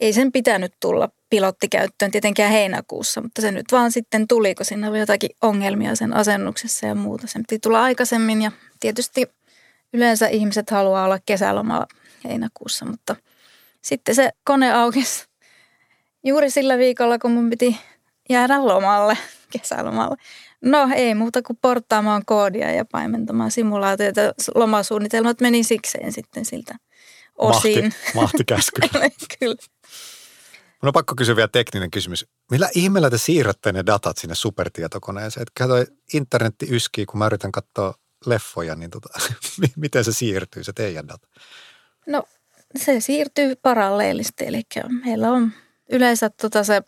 ei 0.00 0.12
sen 0.12 0.32
pitänyt 0.32 0.72
tulla 0.80 1.08
pilottikäyttöön 1.34 2.10
tietenkään 2.10 2.52
heinäkuussa, 2.52 3.20
mutta 3.20 3.40
se 3.40 3.50
nyt 3.50 3.66
vaan 3.72 3.92
sitten 3.92 4.28
tuli, 4.28 4.54
kun 4.54 4.66
siinä 4.66 4.88
oli 4.88 4.98
jotakin 4.98 5.30
ongelmia 5.42 5.94
sen 5.94 6.12
asennuksessa 6.12 6.86
ja 6.86 6.94
muuta. 6.94 7.26
Sen 7.26 7.42
piti 7.48 7.58
tulla 7.58 7.82
aikaisemmin 7.82 8.42
ja 8.42 8.52
tietysti 8.80 9.26
yleensä 9.92 10.28
ihmiset 10.28 10.70
haluaa 10.70 11.04
olla 11.04 11.18
kesälomalla 11.26 11.86
heinäkuussa, 12.24 12.84
mutta 12.84 13.16
sitten 13.82 14.14
se 14.14 14.30
kone 14.44 14.72
aukesi 14.72 15.26
juuri 16.24 16.50
sillä 16.50 16.78
viikolla, 16.78 17.18
kun 17.18 17.30
mun 17.30 17.50
piti 17.50 17.76
jäädä 18.30 18.66
lomalle, 18.66 19.18
kesälomalle. 19.58 20.16
No 20.60 20.88
ei 20.94 21.14
muuta 21.14 21.42
kuin 21.42 21.58
porttaamaan 21.62 22.22
koodia 22.26 22.70
ja 22.70 22.84
paimentamaan 22.84 23.50
simulaatioita. 23.50 24.20
Lomasuunnitelmat 24.54 25.40
meni 25.40 25.64
sikseen 25.64 26.12
sitten 26.12 26.44
siltä 26.44 26.74
osin. 27.38 27.84
Mahti, 27.84 28.14
mahti 28.14 28.44
käskyllä. 28.44 29.10
Kyllä. 29.38 29.56
Mun 30.84 30.88
on 30.88 30.92
pakko 30.92 31.14
kysyä 31.14 31.36
vielä 31.36 31.48
tekninen 31.48 31.90
kysymys. 31.90 32.26
Millä 32.50 32.68
ihmeellä 32.74 33.10
te 33.10 33.18
siirrätte 33.18 33.72
ne 33.72 33.86
datat 33.86 34.18
sinne 34.18 34.34
supertietokoneeseen? 34.34 35.42
Et 35.42 35.50
katso, 35.58 35.74
internetti 36.14 36.66
yskii, 36.70 37.06
kun 37.06 37.18
mä 37.18 37.26
yritän 37.26 37.52
katsoa 37.52 37.94
leffoja, 38.26 38.74
niin 38.74 38.90
tota, 38.90 39.08
miten 39.76 40.04
se 40.04 40.12
siirtyy, 40.12 40.64
se 40.64 40.72
teidän 40.72 41.08
data? 41.08 41.28
No 42.06 42.24
se 42.76 43.00
siirtyy 43.00 43.56
paralleellisesti, 43.56 44.46
eli 44.46 44.62
meillä 45.04 45.30
on 45.30 45.52
yleensä 45.90 46.30
tota 46.30 46.64
se 46.64 46.82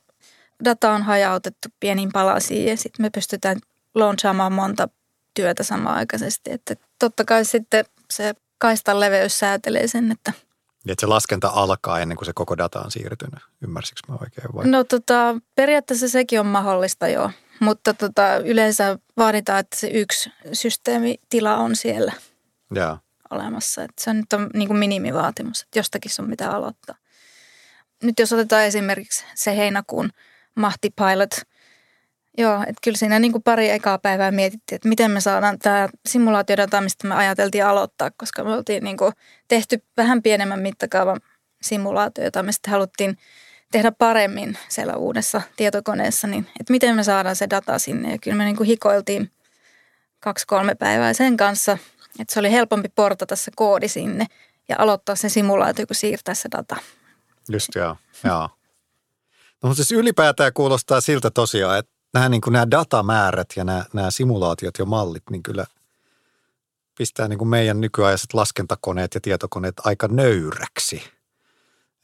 data 0.64 0.92
on 0.92 1.02
hajautettu 1.02 1.68
pieniin 1.80 2.12
palasiin 2.12 2.68
ja 2.68 2.76
sitten 2.76 3.06
me 3.06 3.10
pystytään 3.10 3.58
launchaamaan 3.94 4.52
monta 4.52 4.88
työtä 5.34 5.62
samaaikaisesti. 5.62 6.52
Että 6.52 6.74
totta 6.98 7.24
kai 7.24 7.44
sitten 7.44 7.84
se 8.10 8.34
kaistan 8.58 9.00
leveys 9.00 9.38
säätelee 9.38 9.88
sen, 9.88 10.12
että– 10.12 10.32
että 10.92 11.00
se 11.00 11.06
laskenta 11.06 11.48
alkaa 11.48 12.00
ennen 12.00 12.16
kuin 12.16 12.26
se 12.26 12.32
koko 12.34 12.58
data 12.58 12.80
on 12.80 12.90
siirtynyt. 12.90 13.40
Ymmärsikö 13.62 14.00
mä 14.08 14.14
oikein 14.20 14.54
vai? 14.54 14.66
No 14.66 14.84
tota, 14.84 15.34
periaatteessa 15.54 16.08
sekin 16.08 16.40
on 16.40 16.46
mahdollista 16.46 17.08
joo, 17.08 17.30
mutta 17.60 17.94
tota, 17.94 18.36
yleensä 18.36 18.98
vaaditaan, 19.16 19.60
että 19.60 19.76
se 19.76 19.88
yksi 19.88 20.30
systeemitila 20.52 21.56
on 21.56 21.76
siellä 21.76 22.12
ja. 22.74 22.98
olemassa. 23.30 23.82
Että 23.82 24.04
se 24.04 24.10
on 24.10 24.16
nyt 24.16 24.32
on 24.32 24.50
niin 24.54 24.68
kuin 24.68 24.78
minimivaatimus, 24.78 25.62
että 25.62 25.78
jostakin 25.78 26.10
on 26.18 26.30
mitä 26.30 26.50
aloittaa. 26.50 26.96
Nyt 28.02 28.18
jos 28.18 28.32
otetaan 28.32 28.64
esimerkiksi 28.64 29.24
se 29.34 29.56
heinäkuun 29.56 30.10
Mahti 30.54 30.90
Pilot. 30.90 31.30
Joo, 32.38 32.62
että 32.62 32.80
kyllä 32.84 32.96
siinä 32.96 33.18
niin 33.18 33.32
kuin 33.32 33.42
pari 33.42 33.70
ekaa 33.70 33.98
päivää 33.98 34.30
mietittiin, 34.30 34.76
että 34.76 34.88
miten 34.88 35.10
me 35.10 35.20
saadaan 35.20 35.58
tämä 35.58 35.88
simulaatiodata, 36.08 36.80
mistä 36.80 37.08
me 37.08 37.14
ajateltiin 37.14 37.66
aloittaa, 37.66 38.10
koska 38.16 38.44
me 38.44 38.54
oltiin 38.54 38.84
niin 38.84 38.96
kuin 38.96 39.12
tehty 39.48 39.82
vähän 39.96 40.22
pienemmän 40.22 40.60
mittakaavan 40.60 41.20
simulaatio, 41.62 42.24
jota 42.24 42.42
me 42.42 42.52
sitten 42.52 42.70
haluttiin 42.70 43.18
tehdä 43.72 43.92
paremmin 43.92 44.58
siellä 44.68 44.96
uudessa 44.96 45.42
tietokoneessa, 45.56 46.26
niin 46.26 46.46
että 46.60 46.72
miten 46.72 46.96
me 46.96 47.04
saadaan 47.04 47.36
se 47.36 47.46
data 47.50 47.78
sinne. 47.78 48.12
Ja 48.12 48.18
kyllä 48.18 48.36
me 48.36 48.44
niin 48.44 48.56
kuin 48.56 48.66
hikoiltiin 48.66 49.30
kaksi-kolme 50.20 50.74
päivää 50.74 51.12
sen 51.12 51.36
kanssa, 51.36 51.78
että 52.20 52.34
se 52.34 52.40
oli 52.40 52.52
helpompi 52.52 52.88
portata 52.88 53.36
se 53.36 53.50
koodi 53.56 53.88
sinne 53.88 54.26
ja 54.68 54.76
aloittaa 54.78 55.16
se 55.16 55.28
simulaatio, 55.28 55.86
kun 55.86 55.96
siirtää 55.96 56.34
se 56.34 56.48
data. 56.52 56.76
Just 57.48 57.68
joo, 57.74 57.96
joo. 58.24 58.48
No 59.62 59.74
siis 59.74 59.92
ylipäätään 59.92 60.52
kuulostaa 60.52 61.00
siltä 61.00 61.30
tosiaan, 61.30 61.78
että 61.78 61.95
nämä, 62.14 62.28
niin 62.28 62.40
kuin 62.40 62.52
nämä 62.52 62.70
datamäärät 62.70 63.48
ja 63.56 63.64
nämä, 63.64 63.84
nämä 63.92 64.10
simulaatiot 64.10 64.78
ja 64.78 64.84
mallit, 64.84 65.22
niin 65.30 65.42
kyllä 65.42 65.66
pistää 66.98 67.28
niin 67.28 67.38
kuin 67.38 67.48
meidän 67.48 67.80
nykyaikaiset 67.80 68.34
laskentakoneet 68.34 69.14
ja 69.14 69.20
tietokoneet 69.20 69.74
aika 69.84 70.08
nöyräksi. 70.08 71.02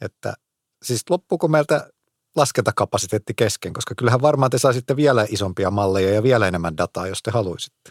Että 0.00 0.34
siis 0.82 1.10
loppuuko 1.10 1.48
meiltä 1.48 1.90
laskentakapasiteetti 2.36 3.34
kesken, 3.34 3.72
koska 3.72 3.94
kyllähän 3.94 4.22
varmaan 4.22 4.50
te 4.50 4.58
saisitte 4.58 4.96
vielä 4.96 5.26
isompia 5.28 5.70
malleja 5.70 6.14
ja 6.14 6.22
vielä 6.22 6.48
enemmän 6.48 6.76
dataa, 6.76 7.06
jos 7.06 7.22
te 7.22 7.30
haluaisitte. 7.30 7.90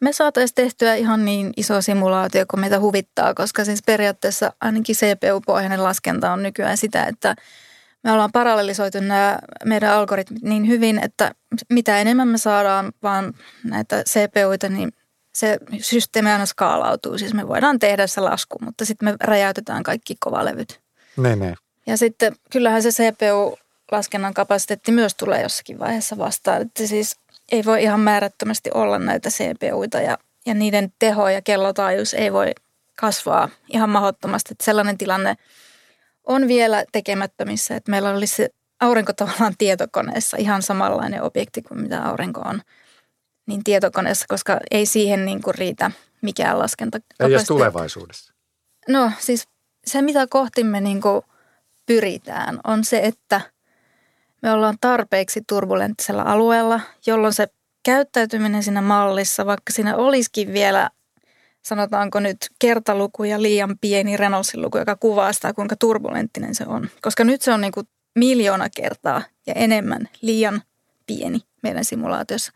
Me 0.00 0.12
saataisiin 0.12 0.54
tehtyä 0.54 0.94
ihan 0.94 1.24
niin 1.24 1.52
iso 1.56 1.82
simulaatio 1.82 2.44
kuin 2.50 2.60
meitä 2.60 2.80
huvittaa, 2.80 3.34
koska 3.34 3.64
siis 3.64 3.82
periaatteessa 3.86 4.52
ainakin 4.60 4.96
CPU-pohjainen 4.96 5.82
laskenta 5.82 6.32
on 6.32 6.42
nykyään 6.42 6.76
sitä, 6.76 7.04
että 7.04 7.36
me 8.04 8.12
ollaan 8.12 8.32
parallelisoitu 8.32 9.00
nämä 9.00 9.38
meidän 9.64 9.92
algoritmit 9.92 10.42
niin 10.42 10.68
hyvin, 10.68 11.04
että 11.04 11.34
mitä 11.68 11.98
enemmän 11.98 12.28
me 12.28 12.38
saadaan 12.38 12.92
vaan 13.02 13.34
näitä 13.64 14.04
CPUita, 14.04 14.68
niin 14.68 14.92
se 15.34 15.58
systeemi 15.80 16.30
aina 16.30 16.46
skaalautuu. 16.46 17.18
Siis 17.18 17.34
me 17.34 17.48
voidaan 17.48 17.78
tehdä 17.78 18.06
se 18.06 18.20
lasku, 18.20 18.58
mutta 18.60 18.84
sitten 18.84 19.08
me 19.08 19.16
räjäytetään 19.20 19.82
kaikki 19.82 20.16
kovalevyt. 20.20 20.80
Ne, 21.16 21.36
ne. 21.36 21.54
Ja 21.86 21.96
sitten 21.96 22.36
kyllähän 22.50 22.82
se 22.82 22.90
CPU-laskennan 22.90 24.34
kapasiteetti 24.34 24.92
myös 24.92 25.14
tulee 25.14 25.42
jossakin 25.42 25.78
vaiheessa 25.78 26.18
vastaan. 26.18 26.62
Että 26.62 26.86
siis 26.86 27.16
ei 27.52 27.64
voi 27.64 27.82
ihan 27.82 28.00
määrättömästi 28.00 28.70
olla 28.74 28.98
näitä 28.98 29.30
CPUita 29.30 30.00
ja, 30.00 30.18
ja 30.46 30.54
niiden 30.54 30.92
teho 30.98 31.28
ja 31.28 31.42
kellotaajuus 31.42 32.14
ei 32.14 32.32
voi 32.32 32.52
kasvaa 32.96 33.48
ihan 33.68 33.90
mahdottomasti. 33.90 34.48
Että 34.52 34.64
sellainen 34.64 34.98
tilanne 34.98 35.36
on 36.26 36.48
vielä 36.48 36.84
tekemättömissä, 36.92 37.76
että 37.76 37.90
meillä 37.90 38.10
olisi 38.10 38.36
se 38.36 38.48
aurinko 38.80 39.12
tavallaan 39.12 39.54
tietokoneessa 39.58 40.36
ihan 40.36 40.62
samanlainen 40.62 41.22
objekti 41.22 41.62
kuin 41.62 41.80
mitä 41.80 42.02
aurinko 42.02 42.40
on 42.40 42.62
niin 43.46 43.64
tietokoneessa, 43.64 44.26
koska 44.28 44.60
ei 44.70 44.86
siihen 44.86 45.24
niin 45.24 45.42
kuin 45.42 45.54
riitä 45.54 45.90
mikään 46.22 46.58
laskenta. 46.58 46.98
Ei 47.20 47.26
edes 47.26 47.44
tulevaisuudessa. 47.44 48.32
No 48.88 49.12
siis 49.18 49.48
se, 49.86 50.02
mitä 50.02 50.26
kohti 50.30 50.64
me 50.64 50.80
niin 50.80 51.00
kuin 51.00 51.22
pyritään, 51.86 52.60
on 52.64 52.84
se, 52.84 52.98
että 52.98 53.40
me 54.42 54.52
ollaan 54.52 54.76
tarpeeksi 54.80 55.42
turbulenttisella 55.48 56.22
alueella, 56.22 56.80
jolloin 57.06 57.32
se 57.32 57.48
käyttäytyminen 57.82 58.62
siinä 58.62 58.80
mallissa, 58.82 59.46
vaikka 59.46 59.72
siinä 59.72 59.96
olisikin 59.96 60.52
vielä 60.52 60.90
sanotaanko 61.62 62.20
nyt 62.20 62.36
kertaluku 62.58 63.24
ja 63.24 63.42
liian 63.42 63.78
pieni 63.80 64.16
Reynoldsin 64.16 64.62
luku, 64.62 64.78
joka 64.78 64.96
kuvaa 64.96 65.32
sitä, 65.32 65.52
kuinka 65.52 65.76
turbulenttinen 65.76 66.54
se 66.54 66.64
on. 66.66 66.90
Koska 67.02 67.24
nyt 67.24 67.42
se 67.42 67.52
on 67.52 67.60
niin 67.60 67.72
kuin 67.72 67.88
miljoona 68.14 68.68
kertaa 68.76 69.22
ja 69.46 69.54
enemmän 69.56 70.08
liian 70.20 70.62
pieni 71.06 71.40
meidän 71.62 71.84
simulaatiossa. 71.84 72.52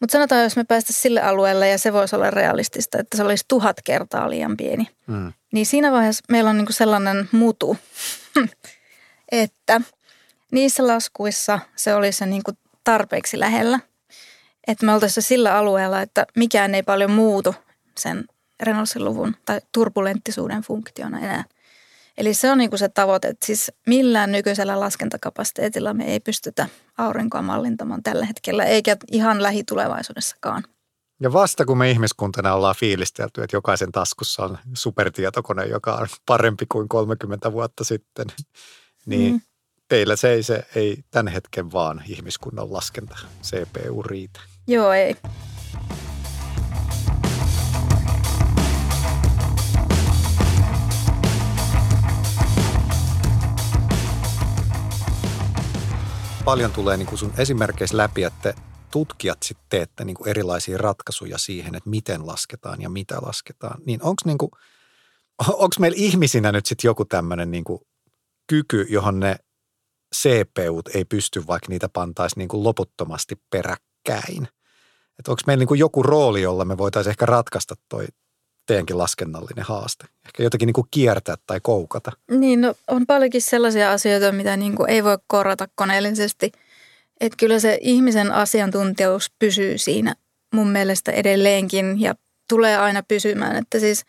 Mutta 0.00 0.12
sanotaan, 0.12 0.42
jos 0.42 0.56
me 0.56 0.64
päästä 0.64 0.92
sille 0.92 1.20
alueelle 1.20 1.68
ja 1.68 1.78
se 1.78 1.92
voisi 1.92 2.16
olla 2.16 2.30
realistista, 2.30 2.98
että 2.98 3.16
se 3.16 3.22
olisi 3.22 3.44
tuhat 3.48 3.76
kertaa 3.84 4.30
liian 4.30 4.56
pieni. 4.56 4.88
Mm. 5.06 5.32
Niin 5.52 5.66
siinä 5.66 5.92
vaiheessa 5.92 6.24
meillä 6.30 6.50
on 6.50 6.56
niinku 6.56 6.72
sellainen 6.72 7.28
mutu, 7.32 7.76
että 9.32 9.80
niissä 10.52 10.86
laskuissa 10.86 11.58
se 11.76 11.94
olisi 11.94 12.18
se 12.18 12.26
niinku 12.26 12.52
tarpeeksi 12.84 13.40
lähellä. 13.40 13.80
Että 14.66 14.86
me 14.86 14.94
oltaisiin 14.94 15.24
sillä 15.24 15.56
alueella, 15.56 16.00
että 16.00 16.26
mikään 16.36 16.74
ei 16.74 16.82
paljon 16.82 17.10
muutu 17.10 17.54
sen 17.98 18.24
Reynoldsin 18.62 19.04
luvun 19.04 19.36
tai 19.46 19.60
turbulenttisuuden 19.72 20.62
funktiona 20.62 21.18
enää. 21.18 21.44
Eli 22.18 22.34
se 22.34 22.50
on 22.50 22.58
niinku 22.58 22.76
se 22.76 22.88
tavoite, 22.88 23.28
että 23.28 23.46
siis 23.46 23.72
millään 23.86 24.32
nykyisellä 24.32 24.80
laskentakapasiteetilla 24.80 25.94
me 25.94 26.04
ei 26.04 26.20
pystytä 26.20 26.68
aurinkoa 26.98 27.42
mallintamaan 27.42 28.02
tällä 28.02 28.26
hetkellä, 28.26 28.64
eikä 28.64 28.96
ihan 29.12 29.42
lähitulevaisuudessakaan. 29.42 30.64
Ja 31.20 31.32
vasta 31.32 31.64
kun 31.64 31.78
me 31.78 31.90
ihmiskuntana 31.90 32.54
ollaan 32.54 32.74
fiilistelty, 32.78 33.42
että 33.42 33.56
jokaisen 33.56 33.92
taskussa 33.92 34.44
on 34.44 34.58
supertietokone, 34.74 35.64
joka 35.64 35.94
on 35.94 36.06
parempi 36.26 36.66
kuin 36.66 36.88
30 36.88 37.52
vuotta 37.52 37.84
sitten, 37.84 38.26
niin 39.06 39.32
mm. 39.32 39.40
teillä 39.88 40.16
se 40.16 40.30
ei, 40.30 40.42
se 40.42 40.66
ei 40.74 41.04
tämän 41.10 41.32
hetken 41.32 41.72
vaan 41.72 42.02
ihmiskunnan 42.08 42.72
laskenta 42.72 43.18
CPU 43.42 44.02
riitä. 44.02 44.40
Joo, 44.66 44.92
ei. 44.92 45.16
Paljon 56.44 56.72
tulee 56.72 56.96
niin 56.96 57.06
kuin 57.06 57.18
sun 57.18 57.32
esimerkkeissä 57.38 57.96
läpi, 57.96 58.24
että 58.24 58.54
tutkijat 58.90 59.42
sitten 59.42 59.66
teette 59.68 60.04
niin 60.04 60.16
kuin 60.16 60.28
erilaisia 60.28 60.78
ratkaisuja 60.78 61.38
siihen, 61.38 61.74
että 61.74 61.90
miten 61.90 62.26
lasketaan 62.26 62.82
ja 62.82 62.90
mitä 62.90 63.18
lasketaan. 63.22 63.80
Niin 63.86 64.02
onko 64.02 64.22
niin 64.24 64.38
kuin, 64.38 64.50
meillä 65.80 65.96
ihmisinä 65.98 66.52
nyt 66.52 66.66
sitten 66.66 66.88
joku 66.88 67.04
tämmöinen 67.04 67.50
niin 67.50 67.64
kyky, 68.46 68.86
johon 68.88 69.20
ne 69.20 69.36
CPUt 70.16 70.88
ei 70.94 71.04
pysty, 71.04 71.46
vaikka 71.46 71.68
niitä 71.68 71.88
pantaisi 71.88 72.38
niin 72.38 72.48
kuin 72.48 72.64
loputtomasti 72.64 73.34
peräkkäin? 73.50 74.48
Että 75.18 75.30
onko 75.30 75.42
meillä 75.46 75.60
niin 75.60 75.68
kuin 75.68 75.80
joku 75.80 76.02
rooli, 76.02 76.42
jolla 76.42 76.64
me 76.64 76.78
voitaisiin 76.78 77.10
ehkä 77.10 77.26
ratkaista 77.26 77.74
toi 77.88 78.06
teidänkin 78.66 78.98
laskennallinen 78.98 79.64
haaste? 79.64 80.04
Ehkä 80.26 80.42
jotenkin 80.42 80.66
niin 80.66 80.74
kuin 80.74 80.88
kiertää 80.90 81.36
tai 81.46 81.60
koukata. 81.62 82.12
Niin, 82.30 82.60
no, 82.60 82.74
on 82.88 83.06
paljonkin 83.06 83.42
sellaisia 83.42 83.92
asioita, 83.92 84.32
mitä 84.32 84.56
niin 84.56 84.76
kuin 84.76 84.90
ei 84.90 85.04
voi 85.04 85.18
korrata 85.26 85.68
koneellisesti. 85.74 86.52
Että 87.20 87.36
kyllä 87.36 87.58
se 87.58 87.78
ihmisen 87.80 88.32
asiantuntijuus 88.32 89.32
pysyy 89.38 89.78
siinä 89.78 90.14
mun 90.54 90.68
mielestä 90.68 91.12
edelleenkin 91.12 92.00
ja 92.00 92.14
tulee 92.48 92.76
aina 92.76 93.02
pysymään. 93.02 93.56
Että 93.56 93.78
siis 93.80 94.04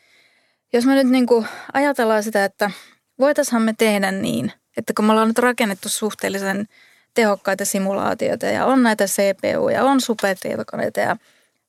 jos 0.74 0.86
me 0.86 0.96
nyt 0.96 1.08
niin 1.08 1.26
kuin 1.26 1.48
ajatellaan 1.74 2.24
sitä, 2.24 2.46
että 2.46 2.72
voitaisiin 3.20 3.62
me 3.62 3.74
tehdä 3.78 4.12
niin, 4.12 4.52
että 4.78 4.94
kun 4.96 5.06
me 5.06 5.12
ollaan 5.12 5.28
nyt 5.28 5.40
rakennettu 5.40 5.90
suhteellisen 5.90 6.66
tehokkaita 7.14 7.66
simulaatioita 7.66 8.46
ja 8.46 8.66
on 8.66 8.84
näitä 8.84 9.06
CPU 9.06 9.70
ja 9.70 9.84
on 9.84 10.02
supertietokoneita 10.02 11.00
ja 11.00 11.18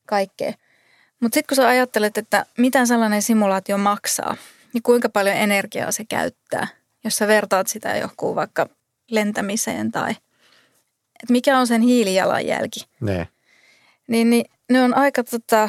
kaikkea– 0.06 0.52
mutta 1.20 1.34
sitten 1.34 1.56
kun 1.56 1.64
sä 1.64 1.68
ajattelet, 1.68 2.18
että 2.18 2.46
mitä 2.58 2.86
sellainen 2.86 3.22
simulaatio 3.22 3.78
maksaa, 3.78 4.36
niin 4.72 4.82
kuinka 4.82 5.08
paljon 5.08 5.36
energiaa 5.36 5.92
se 5.92 6.04
käyttää, 6.04 6.66
jos 7.04 7.16
sä 7.16 7.28
vertaat 7.28 7.66
sitä 7.66 7.96
johonkin 7.96 8.34
vaikka 8.34 8.68
lentämiseen 9.10 9.92
tai 9.92 10.10
että 11.22 11.32
mikä 11.32 11.58
on 11.58 11.66
sen 11.66 11.82
hiilijalanjälki. 11.82 12.80
Ne. 13.00 13.28
Niin, 14.08 14.30
niin 14.30 14.44
ne 14.70 14.82
on 14.82 14.96
aika 14.96 15.24
tota, 15.24 15.68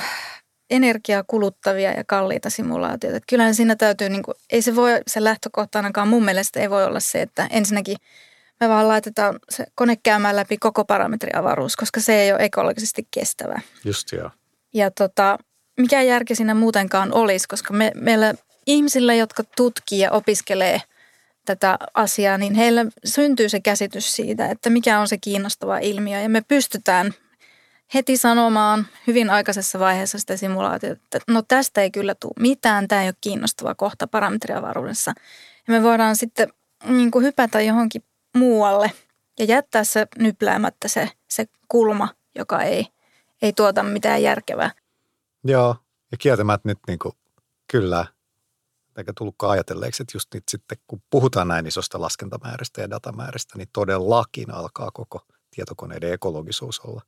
energiaa 0.69 1.23
kuluttavia 1.27 1.91
ja 1.91 2.03
kalliita 2.03 2.49
simulaatioita. 2.49 3.17
Että 3.17 3.27
kyllähän 3.29 3.55
siinä 3.55 3.75
täytyy, 3.75 4.09
niin 4.09 4.23
kuin, 4.23 4.35
ei 4.49 4.61
se 4.61 4.75
voi, 4.75 5.01
se 5.07 5.23
lähtökohta 5.23 5.79
ainakaan 5.79 6.07
mun 6.07 6.25
mielestä 6.25 6.59
ei 6.59 6.69
voi 6.69 6.85
olla 6.85 6.99
se, 6.99 7.21
että 7.21 7.47
ensinnäkin 7.51 7.97
me 8.59 8.69
vaan 8.69 8.87
laitetaan 8.87 9.39
se 9.49 9.65
kone 9.75 9.95
käymään 9.95 10.35
läpi 10.35 10.57
koko 10.57 10.85
parametriavaruus, 10.85 11.75
koska 11.75 11.99
se 11.99 12.21
ei 12.21 12.31
ole 12.31 12.43
ekologisesti 12.43 13.07
kestävää. 13.11 13.61
Just 13.83 14.11
joo. 14.11 14.31
Ja 14.73 14.91
tota, 14.91 15.37
mikä 15.77 16.01
järki 16.01 16.35
siinä 16.35 16.53
muutenkaan 16.53 17.13
olisi, 17.13 17.47
koska 17.47 17.73
me, 17.73 17.91
meillä 17.95 18.33
ihmisillä, 18.67 19.13
jotka 19.13 19.43
tutkii 19.55 19.99
ja 19.99 20.11
opiskelee 20.11 20.81
tätä 21.45 21.77
asiaa, 21.93 22.37
niin 22.37 22.55
heillä 22.55 22.85
syntyy 23.05 23.49
se 23.49 23.59
käsitys 23.59 24.15
siitä, 24.15 24.47
että 24.47 24.69
mikä 24.69 24.99
on 24.99 25.07
se 25.07 25.17
kiinnostava 25.17 25.77
ilmiö. 25.77 26.21
Ja 26.21 26.29
me 26.29 26.41
pystytään 26.41 27.13
heti 27.93 28.17
sanomaan 28.17 28.87
hyvin 29.07 29.29
aikaisessa 29.29 29.79
vaiheessa 29.79 30.19
sitä 30.19 30.37
simulaatiota, 30.37 31.01
että 31.01 31.19
no 31.27 31.41
tästä 31.41 31.81
ei 31.81 31.91
kyllä 31.91 32.15
tule 32.15 32.33
mitään, 32.39 32.87
tämä 32.87 33.01
ei 33.01 33.07
ole 33.07 33.15
kiinnostava 33.21 33.75
kohta 33.75 34.07
parametriavaruudessa. 34.07 35.13
Ja 35.67 35.73
me 35.73 35.83
voidaan 35.83 36.15
sitten 36.15 36.53
niin 36.85 37.11
kuin 37.11 37.25
hypätä 37.25 37.61
johonkin 37.61 38.03
muualle 38.35 38.91
ja 39.39 39.45
jättää 39.45 39.83
se 39.83 40.07
nypläämättä 40.17 40.87
se, 40.87 41.09
se 41.29 41.45
kulma, 41.67 42.09
joka 42.35 42.61
ei– 42.61 42.87
ei 43.41 43.53
tuota 43.53 43.83
mitään 43.83 44.23
järkevää. 44.23 44.71
Joo, 45.43 45.75
ja 46.11 46.17
kieltämättä 46.17 46.69
nyt 46.69 46.79
niin 46.87 46.99
kuin, 46.99 47.13
kyllä 47.71 48.05
eikä 48.97 49.13
tullutkaan 49.17 49.51
ajatelleeksi, 49.51 50.03
että 50.03 50.15
just 50.15 50.33
nyt 50.33 50.43
sitten 50.49 50.77
kun 50.87 51.01
puhutaan 51.09 51.47
näin 51.47 51.67
isosta 51.67 52.01
laskentamääristä 52.01 52.81
ja 52.81 52.89
datamääristä, 52.89 53.57
niin 53.57 53.69
todellakin 53.73 54.51
alkaa 54.51 54.91
koko 54.91 55.25
tietokoneiden 55.55 56.13
ekologisuus 56.13 56.79
olla 56.79 57.01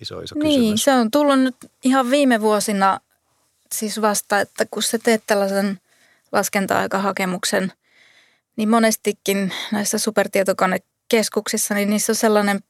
iso, 0.00 0.20
iso 0.20 0.34
niin, 0.34 0.60
kysymys. 0.60 0.84
se 0.84 0.92
on 0.92 1.10
tullut 1.10 1.40
nyt 1.40 1.56
ihan 1.84 2.10
viime 2.10 2.40
vuosina 2.40 3.00
siis 3.72 4.00
vasta, 4.00 4.40
että 4.40 4.66
kun 4.70 4.82
sä 4.82 4.98
teet 4.98 5.22
tällaisen 5.26 5.80
laskenta-aikahakemuksen, 6.32 7.72
niin 8.56 8.68
monestikin 8.68 9.52
näissä 9.72 9.98
supertietokonekeskuksissa, 9.98 11.74
niin 11.74 11.90
niissä 11.90 12.12
on 12.12 12.16
sellainen 12.16 12.60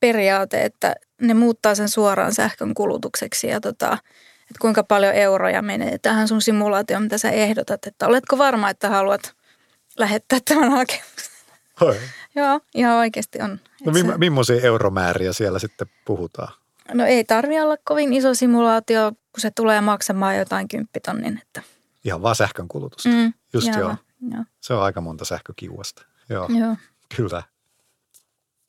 periaate, 0.00 0.64
että 0.64 0.94
ne 1.20 1.34
muuttaa 1.34 1.74
sen 1.74 1.88
suoraan 1.88 2.34
sähkön 2.34 2.74
kulutukseksi 2.74 3.46
ja 3.46 3.60
tota, 3.60 3.92
että 4.40 4.58
kuinka 4.60 4.84
paljon 4.84 5.14
euroja 5.14 5.62
menee 5.62 5.98
tähän 5.98 6.28
sun 6.28 6.42
simulaatioon, 6.42 7.02
mitä 7.02 7.18
sä 7.18 7.30
ehdotat, 7.30 7.86
että 7.86 8.06
oletko 8.06 8.38
varma, 8.38 8.70
että 8.70 8.88
haluat 8.88 9.34
lähettää 9.98 10.38
tämän 10.48 10.70
hakemuksen. 10.70 11.32
Oi. 11.80 11.96
Joo, 12.34 12.60
ihan 12.74 12.96
oikeasti 12.96 13.38
on. 13.42 13.50
No 13.84 13.90
Et 13.92 13.96
se- 13.98 14.02
mi- 14.02 14.18
millaisia 14.18 14.60
euromääriä 14.62 15.32
siellä 15.32 15.58
sitten 15.58 15.86
puhutaan? 16.04 16.52
No 16.94 17.04
ei 17.04 17.24
tarvi 17.24 17.60
olla 17.60 17.76
kovin 17.84 18.12
iso 18.12 18.34
simulaatio, 18.34 19.10
kun 19.12 19.40
se 19.40 19.50
tulee 19.50 19.80
maksamaan 19.80 20.36
jotain 20.36 20.68
kymppitonnin. 20.68 21.38
Että. 21.42 21.62
Ihan 22.04 22.22
vaan 22.22 22.36
sähkön 22.36 22.68
kulutusta. 22.68 23.08
Mm, 23.08 23.32
Just 23.52 23.68
joo. 23.74 23.84
vaan, 23.84 23.98
joo. 24.30 24.44
Se 24.60 24.74
on 24.74 24.82
aika 24.82 25.00
monta 25.00 25.24
sähkökiuasta. 25.24 26.06
Joo, 26.28 26.48
joo. 26.60 26.76
kyllä. 27.16 27.42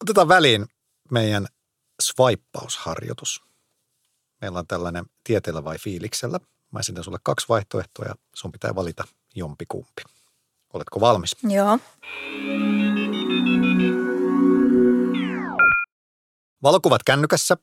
Otetaan 0.03 0.27
väliin 0.27 0.65
meidän 1.11 1.47
swipeausharjoitus. 2.01 3.43
Meillä 4.41 4.59
on 4.59 4.67
tällainen 4.67 5.05
tieteellä 5.23 5.63
vai 5.63 5.77
fiiliksellä. 5.77 6.39
Mä 6.71 6.79
esitän 6.79 7.03
sulle 7.03 7.17
kaksi 7.23 7.45
vaihtoehtoa 7.49 8.05
ja 8.05 8.15
sun 8.35 8.51
pitää 8.51 8.75
valita 8.75 9.03
jompi 9.35 9.65
kumpi. 9.67 10.01
Oletko 10.73 11.01
valmis? 11.01 11.35
Joo. 11.43 11.79
Valokuvat 16.63 17.03
kännykässä. 17.03 17.57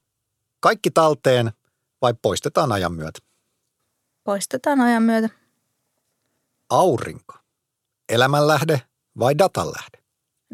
Kaikki 0.60 0.90
talteen 0.90 1.52
vai 2.02 2.14
poistetaan 2.22 2.72
ajan 2.72 2.92
myötä? 2.92 3.18
Poistetaan 4.24 4.80
ajan 4.80 5.02
myötä. 5.02 5.28
Aurinko. 6.70 7.34
Elämänlähde 8.08 8.82
vai 9.18 9.38
datanlähde? 9.38 10.04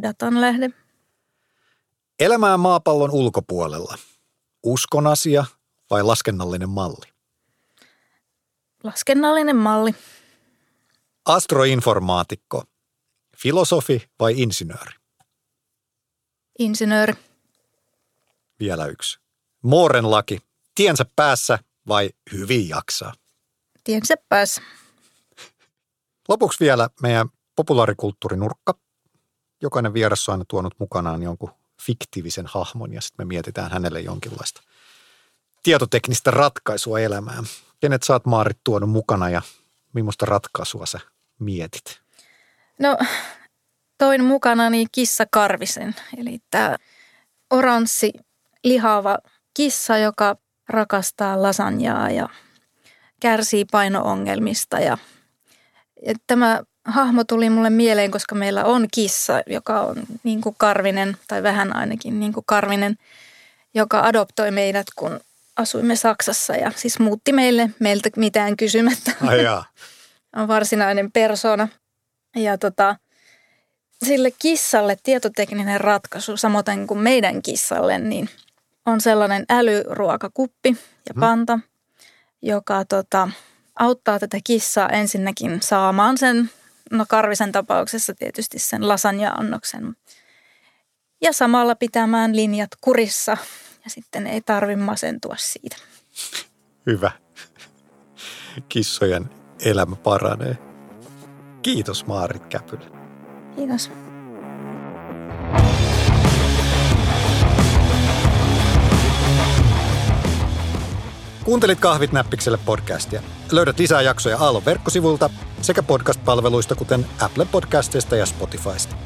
Datan 0.03 0.41
lähde. 0.41 0.71
Elämää 2.21 2.57
maapallon 2.57 3.11
ulkopuolella. 3.11 3.99
Uskon 4.63 5.07
asia 5.07 5.45
vai 5.91 6.03
laskennallinen 6.03 6.69
malli? 6.69 7.07
Laskennallinen 8.85 9.57
malli. 9.57 9.95
Astroinformaatikko. 11.25 12.65
Filosofi 13.37 14.11
vai 14.21 14.43
insinööri? 14.43 14.93
Insinööri. 16.59 17.15
Vielä 18.61 18.87
yksi. 18.87 19.21
Mooren 19.63 20.11
laki. 20.11 20.39
Tiensä 20.75 21.07
päässä 21.17 21.59
vai 21.89 22.11
hyvin 22.33 22.69
jaksaa? 22.69 23.13
Tiensä 23.85 24.15
päässä. 24.29 24.63
Lopuksi 26.29 26.65
vielä 26.65 26.89
meidän 27.03 27.29
populaarikulttuurinurkka. 27.57 28.75
Jokainen 29.63 29.95
vieras 29.95 30.29
on 30.29 30.33
aina 30.33 30.45
tuonut 30.49 30.75
mukanaan 30.79 31.23
jonkun 31.23 31.60
fiktiivisen 31.81 32.47
hahmon 32.47 32.93
ja 32.93 33.01
sitten 33.01 33.27
me 33.27 33.29
mietitään 33.29 33.71
hänelle 33.71 34.01
jonkinlaista 34.01 34.63
tietoteknistä 35.63 36.31
ratkaisua 36.31 37.01
elämään. 37.01 37.45
Kenet 37.81 38.03
sä 38.03 38.13
oot 38.13 38.27
Maarit 38.27 38.59
tuonut 38.65 38.91
mukana 38.91 39.31
ja 39.31 39.43
millaista 39.93 40.27
ratkaisua 40.27 40.87
sä 40.87 41.01
mietit? 41.39 42.01
No, 42.79 42.99
toin 43.99 44.25
mukanani 44.25 44.87
kissa 44.93 45.25
Karvisen, 45.31 45.95
eli 46.19 46.39
tämä 46.51 46.77
oranssi 47.51 48.13
lihava 48.65 49.19
kissa, 49.55 49.99
joka 49.99 50.37
rakastaa 50.69 51.43
lasanjaa 51.43 52.11
ja 52.11 52.29
kärsii 53.21 53.65
painoongelmista. 53.65 54.79
Ja, 54.79 54.99
ja 56.07 56.15
tämä 56.27 56.63
hahmo 56.85 57.25
tuli 57.25 57.51
mulle 57.51 57.71
mieleen, 57.71 58.11
koska 58.11 58.35
meillä 58.35 58.65
on 58.65 58.89
kissa, 58.95 59.43
joka 59.47 59.81
on 59.81 59.97
niin 60.23 60.41
kuin 60.41 60.55
Karvinen, 60.59 61.17
tai 61.29 61.43
vähän 61.43 61.77
ainakin 61.77 62.21
niin 62.21 62.33
kuin 62.33 62.45
Karvinen, 62.47 62.97
joka 63.75 64.01
adoptoi 64.01 64.51
meidät, 64.51 64.87
kun 64.97 65.21
asuimme 65.57 65.97
Saksassa 65.97 66.57
ja 66.57 66.73
siis 66.77 66.99
muutti 66.99 67.33
meille 67.33 67.71
meiltä 67.79 68.11
mitään 68.17 68.57
kysymättä. 68.57 69.13
Ai 69.27 69.39
on 70.37 70.49
varsinainen 70.49 71.13
persona. 71.13 71.69
Ja 72.37 72.59
tota, 72.59 72.97
sille 74.05 74.31
kissalle 74.39 74.97
tietotekninen 75.03 75.81
ratkaisu, 75.81 76.37
samoin 76.37 76.87
kuin 76.87 77.01
meidän 77.01 77.43
kissalle, 77.43 77.99
niin 77.99 78.31
on 78.87 79.01
sellainen 79.01 79.45
älyruokakuppi 79.51 80.77
ja 81.09 81.15
panta, 81.21 81.59
joka 82.43 82.85
tota, 82.85 83.29
auttaa 83.79 84.19
tätä 84.19 84.39
kissaa 84.45 84.89
ensinnäkin 84.89 85.63
saamaan 85.63 86.19
sen, 86.19 86.51
no 86.91 87.05
Karvisen 87.09 87.53
tapauksessa 87.53 88.15
tietysti 88.15 88.59
sen 88.59 88.89
lasagna-annoksen. 88.89 89.97
Ja 91.23 91.33
samalla 91.33 91.75
pitämään 91.75 92.37
linjat 92.37 92.71
kurissa 92.81 93.37
ja 93.85 93.91
sitten 93.91 94.27
ei 94.27 94.41
tarvi 94.41 94.77
masentua 94.77 95.35
siitä. 95.39 95.77
Hyvä. 96.87 97.11
Kissojen 98.69 99.31
elämä 99.65 99.97
paranee. 99.97 100.59
Kiitos 101.63 102.07
Maarit 102.07 102.47
Käpylä. 102.47 102.91
Kiitos. 103.57 103.91
Kuuntelit 111.51 111.81
Kahvit 111.81 112.13
näppikselle 112.13 112.59
podcastia. 112.65 113.23
Löydät 113.53 113.79
lisää 113.79 114.03
jaksoja 114.03 114.39
Aallon 114.39 114.65
verkkosivulta 114.65 115.31
sekä 115.63 115.83
podcast-palveluista, 115.83 116.75
kuten 116.75 117.07
Apple 117.21 117.45
Podcastista 117.45 118.17
ja 118.17 118.27
Spotifysta. 118.27 118.97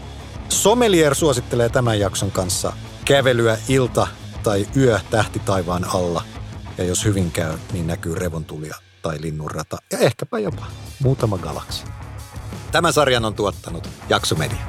Sommelier 0.48 1.14
suosittelee 1.14 1.68
tämän 1.68 1.98
jakson 2.00 2.30
kanssa 2.30 2.72
kävelyä 3.04 3.58
ilta- 3.68 4.06
tai 4.42 4.66
yö 4.76 5.00
tähti 5.10 5.38
taivaan 5.38 5.84
alla. 5.94 6.22
Ja 6.78 6.84
jos 6.84 7.04
hyvin 7.04 7.30
käy, 7.30 7.52
niin 7.72 7.86
näkyy 7.86 8.14
revontulia 8.14 8.76
tai 9.02 9.20
linnunrata 9.20 9.76
ja 9.92 9.98
ehkäpä 9.98 10.38
jopa 10.38 10.66
muutama 11.02 11.38
galaksi. 11.38 11.84
Tämän 12.72 12.92
sarjan 12.92 13.24
on 13.24 13.34
tuottanut 13.34 13.88
Jaksomedia. 14.08 14.66